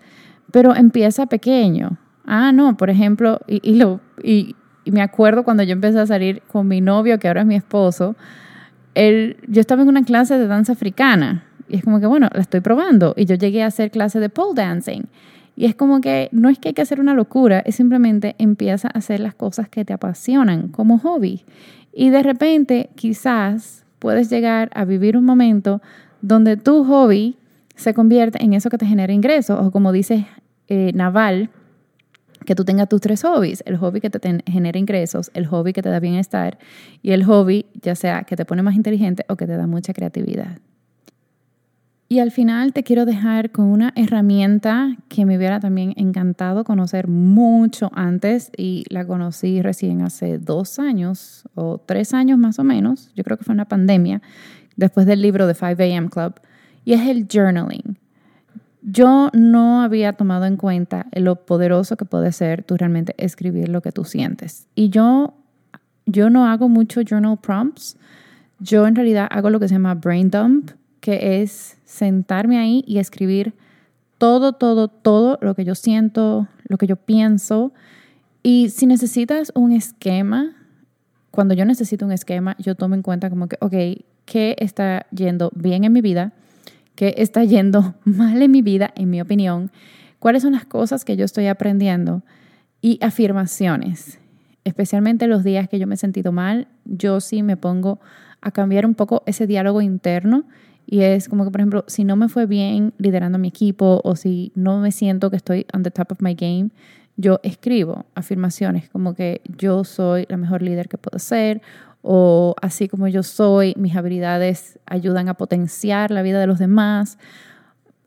pero 0.52 0.76
empieza 0.76 1.26
pequeño. 1.26 1.98
Ah, 2.24 2.52
no, 2.52 2.76
por 2.76 2.88
ejemplo, 2.88 3.40
y, 3.48 3.74
lo, 3.74 4.00
y, 4.22 4.54
me 4.84 5.02
acuerdo 5.02 5.42
cuando 5.42 5.64
yo 5.64 5.72
empecé 5.72 5.98
a 5.98 6.06
salir 6.06 6.42
con 6.46 6.68
mi 6.68 6.80
novio, 6.80 7.18
que 7.18 7.26
ahora 7.26 7.40
es 7.40 7.48
mi 7.48 7.56
esposo, 7.56 8.14
él, 8.94 9.38
yo 9.48 9.60
estaba 9.60 9.82
en 9.82 9.88
una 9.88 10.04
clase 10.04 10.38
de 10.38 10.46
danza 10.46 10.72
africana 10.72 11.42
y 11.68 11.78
es 11.78 11.82
como 11.82 11.98
que, 11.98 12.06
bueno, 12.06 12.28
la 12.32 12.42
estoy 12.42 12.60
probando 12.60 13.14
y 13.16 13.24
yo 13.24 13.34
llegué 13.34 13.64
a 13.64 13.66
hacer 13.66 13.90
clase 13.90 14.20
de 14.20 14.28
pole 14.28 14.54
dancing 14.54 15.02
y 15.58 15.64
es 15.64 15.74
como 15.74 16.00
que 16.00 16.28
no 16.30 16.48
es 16.48 16.60
que 16.60 16.68
hay 16.68 16.72
que 16.72 16.82
hacer 16.82 17.00
una 17.00 17.14
locura, 17.14 17.58
es 17.58 17.74
simplemente 17.74 18.36
empieza 18.38 18.86
a 18.86 18.98
hacer 18.98 19.18
las 19.18 19.34
cosas 19.34 19.68
que 19.68 19.84
te 19.84 19.92
apasionan 19.92 20.68
como 20.68 21.00
hobby. 21.00 21.44
Y 21.92 22.10
de 22.10 22.22
repente 22.22 22.90
quizás 22.94 23.84
puedes 23.98 24.30
llegar 24.30 24.70
a 24.72 24.84
vivir 24.84 25.16
un 25.16 25.24
momento 25.24 25.82
donde 26.22 26.56
tu 26.56 26.84
hobby 26.84 27.38
se 27.74 27.92
convierte 27.92 28.40
en 28.40 28.52
eso 28.52 28.70
que 28.70 28.78
te 28.78 28.86
genera 28.86 29.12
ingresos, 29.12 29.58
o 29.60 29.72
como 29.72 29.90
dice 29.90 30.28
eh, 30.68 30.92
Naval, 30.94 31.50
que 32.46 32.54
tú 32.54 32.64
tengas 32.64 32.88
tus 32.88 33.00
tres 33.00 33.24
hobbies, 33.24 33.64
el 33.66 33.78
hobby 33.78 34.00
que 34.00 34.10
te 34.10 34.40
genera 34.46 34.78
ingresos, 34.78 35.32
el 35.34 35.46
hobby 35.46 35.72
que 35.72 35.82
te 35.82 35.88
da 35.88 35.98
bienestar 35.98 36.56
y 37.02 37.10
el 37.10 37.24
hobby 37.24 37.66
ya 37.82 37.96
sea 37.96 38.22
que 38.22 38.36
te 38.36 38.44
pone 38.44 38.62
más 38.62 38.76
inteligente 38.76 39.24
o 39.28 39.34
que 39.34 39.48
te 39.48 39.56
da 39.56 39.66
mucha 39.66 39.92
creatividad. 39.92 40.60
Y 42.10 42.20
al 42.20 42.30
final 42.30 42.72
te 42.72 42.84
quiero 42.84 43.04
dejar 43.04 43.50
con 43.50 43.66
una 43.66 43.92
herramienta 43.94 44.96
que 45.08 45.26
me 45.26 45.36
hubiera 45.36 45.60
también 45.60 45.92
encantado 45.96 46.64
conocer 46.64 47.06
mucho 47.06 47.90
antes 47.92 48.50
y 48.56 48.84
la 48.88 49.06
conocí 49.06 49.60
recién 49.60 50.00
hace 50.00 50.38
dos 50.38 50.78
años 50.78 51.44
o 51.54 51.76
tres 51.84 52.14
años 52.14 52.38
más 52.38 52.58
o 52.58 52.64
menos. 52.64 53.12
Yo 53.14 53.24
creo 53.24 53.36
que 53.36 53.44
fue 53.44 53.54
una 53.54 53.66
pandemia 53.66 54.22
después 54.76 55.04
del 55.04 55.20
libro 55.20 55.46
de 55.46 55.52
5 55.52 55.82
AM 55.82 56.08
Club 56.08 56.40
y 56.86 56.94
es 56.94 57.06
el 57.06 57.26
journaling. 57.30 57.98
Yo 58.80 59.28
no 59.34 59.82
había 59.82 60.14
tomado 60.14 60.46
en 60.46 60.56
cuenta 60.56 61.08
lo 61.12 61.44
poderoso 61.44 61.98
que 61.98 62.06
puede 62.06 62.32
ser 62.32 62.62
tú 62.62 62.78
realmente 62.78 63.14
escribir 63.18 63.68
lo 63.68 63.82
que 63.82 63.92
tú 63.92 64.04
sientes. 64.04 64.66
Y 64.74 64.88
yo, 64.88 65.34
yo 66.06 66.30
no 66.30 66.46
hago 66.46 66.70
mucho 66.70 67.02
journal 67.02 67.36
prompts. 67.36 67.98
Yo 68.60 68.86
en 68.86 68.94
realidad 68.94 69.28
hago 69.30 69.50
lo 69.50 69.60
que 69.60 69.68
se 69.68 69.74
llama 69.74 69.94
brain 69.94 70.30
dump 70.30 70.70
que 71.00 71.42
es 71.42 71.78
sentarme 71.84 72.58
ahí 72.58 72.84
y 72.86 72.98
escribir 72.98 73.54
todo, 74.18 74.52
todo, 74.52 74.88
todo 74.88 75.38
lo 75.40 75.54
que 75.54 75.64
yo 75.64 75.74
siento, 75.74 76.48
lo 76.66 76.76
que 76.76 76.86
yo 76.86 76.96
pienso. 76.96 77.72
Y 78.42 78.70
si 78.70 78.86
necesitas 78.86 79.52
un 79.54 79.72
esquema, 79.72 80.56
cuando 81.30 81.54
yo 81.54 81.64
necesito 81.64 82.04
un 82.04 82.12
esquema, 82.12 82.56
yo 82.58 82.74
tomo 82.74 82.94
en 82.94 83.02
cuenta 83.02 83.30
como 83.30 83.48
que, 83.48 83.56
ok, 83.60 84.04
¿qué 84.24 84.56
está 84.58 85.06
yendo 85.10 85.50
bien 85.54 85.84
en 85.84 85.92
mi 85.92 86.00
vida? 86.00 86.32
¿Qué 86.94 87.14
está 87.18 87.44
yendo 87.44 87.94
mal 88.04 88.42
en 88.42 88.50
mi 88.50 88.62
vida, 88.62 88.92
en 88.96 89.10
mi 89.10 89.20
opinión? 89.20 89.70
¿Cuáles 90.18 90.42
son 90.42 90.52
las 90.52 90.64
cosas 90.64 91.04
que 91.04 91.16
yo 91.16 91.24
estoy 91.24 91.46
aprendiendo? 91.46 92.22
Y 92.80 92.98
afirmaciones. 93.02 94.18
Especialmente 94.64 95.26
los 95.28 95.44
días 95.44 95.68
que 95.68 95.78
yo 95.78 95.86
me 95.86 95.94
he 95.94 95.98
sentido 95.98 96.32
mal, 96.32 96.68
yo 96.84 97.20
sí 97.20 97.42
me 97.42 97.56
pongo 97.56 98.00
a 98.40 98.50
cambiar 98.50 98.84
un 98.84 98.94
poco 98.94 99.22
ese 99.26 99.46
diálogo 99.46 99.80
interno 99.80 100.44
y 100.90 101.02
es 101.02 101.28
como 101.28 101.44
que, 101.44 101.50
por 101.50 101.60
ejemplo, 101.60 101.84
si 101.86 102.02
no 102.04 102.16
me 102.16 102.30
fue 102.30 102.46
bien 102.46 102.94
liderando 102.96 103.38
mi 103.38 103.48
equipo 103.48 104.00
o 104.04 104.16
si 104.16 104.52
no 104.54 104.80
me 104.80 104.90
siento 104.90 105.28
que 105.28 105.36
estoy 105.36 105.66
on 105.74 105.82
the 105.82 105.90
top 105.90 106.12
of 106.12 106.22
my 106.22 106.34
game, 106.34 106.70
yo 107.18 107.40
escribo 107.42 108.06
afirmaciones 108.14 108.88
como 108.88 109.12
que 109.12 109.42
yo 109.58 109.84
soy 109.84 110.24
la 110.30 110.38
mejor 110.38 110.62
líder 110.62 110.88
que 110.88 110.96
puedo 110.96 111.18
ser 111.18 111.60
o 112.00 112.54
así 112.62 112.88
como 112.88 113.06
yo 113.06 113.22
soy, 113.22 113.74
mis 113.76 113.96
habilidades 113.96 114.78
ayudan 114.86 115.28
a 115.28 115.34
potenciar 115.34 116.10
la 116.10 116.22
vida 116.22 116.40
de 116.40 116.46
los 116.46 116.58
demás. 116.58 117.18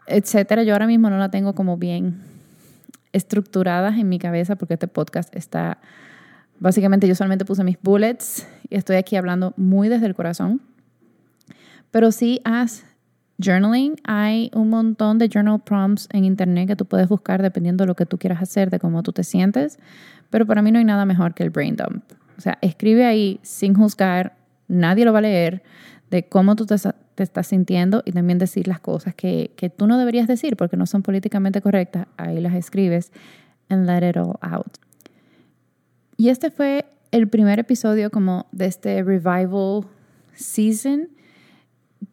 etcétera. 0.08 0.64
Yo 0.64 0.74
ahora 0.74 0.88
mismo 0.88 1.12
no 1.12 1.20
la 1.20 1.30
tengo 1.30 1.54
como 1.54 1.78
bien 1.78 2.24
estructuradas 3.14 4.00
en 4.00 4.10
mi 4.10 4.18
cabeza 4.18 4.56
porque 4.56 4.74
este 4.74 4.88
podcast 4.88 5.36
está, 5.36 5.78
básicamente 6.60 7.08
yo 7.08 7.14
solamente 7.14 7.46
puse 7.46 7.64
mis 7.64 7.78
bullets 7.80 8.48
y 8.70 8.76
estoy 8.76 8.96
aquí 8.96 9.18
hablando 9.18 9.54
muy 9.56 9.88
desde 9.88 10.08
el 10.08 10.16
corazón. 10.16 10.62
Pero 11.92 12.12
sí 12.12 12.42
haz 12.46 12.86
journaling. 13.42 13.96
Hay 14.04 14.50
un 14.54 14.70
montón 14.70 15.18
de 15.18 15.28
journal 15.28 15.60
prompts 15.60 16.08
en 16.12 16.26
internet 16.26 16.68
que 16.68 16.76
tú 16.76 16.86
puedes 16.86 17.08
buscar 17.08 17.42
dependiendo 17.42 17.84
de 17.84 17.88
lo 17.88 17.96
que 17.96 18.06
tú 18.06 18.18
quieras 18.18 18.42
hacer, 18.42 18.70
de 18.70 18.80
cómo 18.80 19.04
tú 19.04 19.12
te 19.12 19.24
sientes. 19.24 19.80
Pero 20.30 20.46
para 20.46 20.62
mí 20.62 20.72
no 20.72 20.80
hay 20.80 20.86
nada 20.86 21.06
mejor 21.06 21.34
que 21.34 21.44
el 21.44 21.50
brain 21.50 21.76
dump. 21.76 22.04
O 22.38 22.42
sea, 22.42 22.58
escribe 22.62 23.06
ahí 23.06 23.40
sin 23.44 23.74
juzgar, 23.74 24.36
nadie 24.68 25.06
lo 25.06 25.14
va 25.14 25.20
a 25.20 25.24
leer, 25.24 25.64
de 26.10 26.28
cómo 26.28 26.56
tú 26.56 26.66
te, 26.66 26.76
estás 26.76 27.48
sintiendo 27.48 28.02
y 28.06 28.12
también 28.14 28.40
decir 28.40 28.68
las 28.68 28.80
cosas 28.80 29.14
que, 29.14 29.52
que 29.56 29.70
tú 29.70 29.86
no 29.86 29.98
deberías 29.98 30.28
decir 30.28 30.58
porque 30.58 30.78
no 30.78 30.86
son 30.86 31.04
políticamente 31.04 31.62
correctas. 31.62 32.08
Ahí 32.18 32.40
las 32.40 32.56
escribes 32.56 33.12
and 33.70 33.86
let 33.86 34.08
it 34.08 34.18
all 34.18 34.38
out. 34.42 34.78
Y 36.18 36.30
este 36.30 36.52
fue 36.52 36.86
el 37.12 37.28
primer 37.28 37.60
episodio 37.60 38.10
como 38.10 38.48
de 38.52 38.66
este 38.66 39.04
revival 39.04 39.86
season 40.34 41.10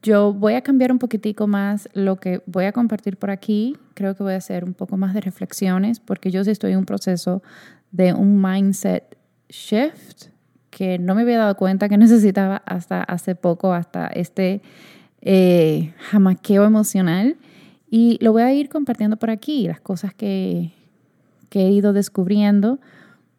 yo 0.02 0.32
voy 0.32 0.54
a 0.54 0.60
cambiar 0.60 0.92
un 0.92 0.98
poquitico 0.98 1.46
más 1.46 1.88
lo 1.94 2.16
que 2.16 2.42
voy 2.46 2.66
a 2.66 2.72
compartir 2.72 3.16
por 3.16 3.30
aquí. 3.30 3.76
Creo 3.94 4.14
que 4.14 4.22
voy 4.22 4.34
a 4.34 4.36
hacer 4.36 4.64
un 4.64 4.74
poco 4.74 4.96
más 4.96 5.14
de 5.14 5.20
reflexiones 5.20 5.98
porque 6.00 6.30
yo 6.30 6.44
sí 6.44 6.50
estoy 6.50 6.72
en 6.72 6.78
un 6.78 6.84
proceso 6.84 7.42
de 7.90 8.12
un 8.12 8.40
mindset 8.40 9.16
shift 9.48 10.26
que 10.70 10.98
no 10.98 11.14
me 11.14 11.22
había 11.22 11.38
dado 11.38 11.56
cuenta 11.56 11.88
que 11.88 11.96
necesitaba 11.98 12.62
hasta 12.66 13.02
hace 13.02 13.34
poco, 13.34 13.72
hasta 13.72 14.08
este 14.08 14.60
eh, 15.22 15.94
jamaqueo 16.10 16.64
emocional. 16.64 17.36
Y 17.90 18.18
lo 18.22 18.32
voy 18.32 18.42
a 18.42 18.52
ir 18.52 18.68
compartiendo 18.68 19.16
por 19.16 19.30
aquí, 19.30 19.66
las 19.66 19.80
cosas 19.80 20.12
que, 20.12 20.72
que 21.48 21.62
he 21.62 21.70
ido 21.70 21.94
descubriendo, 21.94 22.78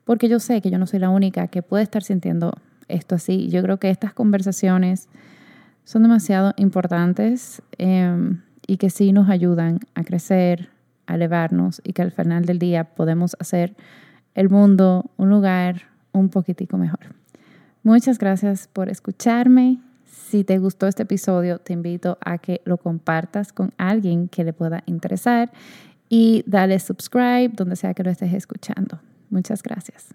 porque 0.06 0.28
yo 0.28 0.40
sé 0.40 0.60
que 0.62 0.72
yo 0.72 0.80
no 0.80 0.88
soy 0.88 0.98
la 0.98 1.12
única 1.12 1.48
que 1.48 1.62
puede 1.62 1.84
estar 1.84 2.02
sintiendo 2.02 2.54
esto 2.88 3.14
así. 3.14 3.50
Yo 3.50 3.62
creo 3.62 3.78
que 3.78 3.92
estas 3.92 4.12
conversaciones 4.14 5.08
son 5.89 6.04
demasiado 6.04 6.54
importantes 6.58 7.63
em, 7.80 8.43
y 8.67 8.78
que 8.78 8.91
sí 8.91 9.12
nos 9.12 9.28
ayudan 9.28 9.80
a 9.95 10.04
crecer, 10.04 10.69
a 11.08 11.15
elevarnos 11.15 11.82
y 11.84 11.93
que 11.93 12.04
al 12.04 12.12
final 12.12 12.45
del 12.45 12.60
día 12.60 12.84
podemos 12.84 13.36
hacer 13.39 13.75
el 14.36 14.52
mundo 14.52 15.10
un 15.17 15.32
lugar 15.32 15.88
un 16.12 16.30
poquitico 16.30 16.78
mejor. 16.78 17.15
Muchas 17.82 18.19
gracias 18.19 18.67
por 18.71 18.88
escucharme. 18.88 19.80
Si 20.06 20.43
te 20.43 20.60
gustó 20.60 20.86
este 20.86 21.02
episodio, 21.02 21.58
te 21.58 21.73
invito 21.73 22.19
a 22.23 22.38
que 22.38 22.62
lo 22.65 22.78
compartas 22.78 23.52
con 23.52 23.73
alguien 23.80 24.28
que 24.28 24.43
le 24.43 24.54
pueda 24.54 24.84
interesar 24.86 25.52
y 26.08 26.43
dale 26.45 26.78
subscribe 26.78 27.49
donde 27.56 27.75
sea 27.75 27.95
que 27.95 28.04
lo 28.04 28.12
estés 28.12 28.36
escuchando. 28.36 28.99
Muchas 29.32 29.63
gracias. 29.63 30.13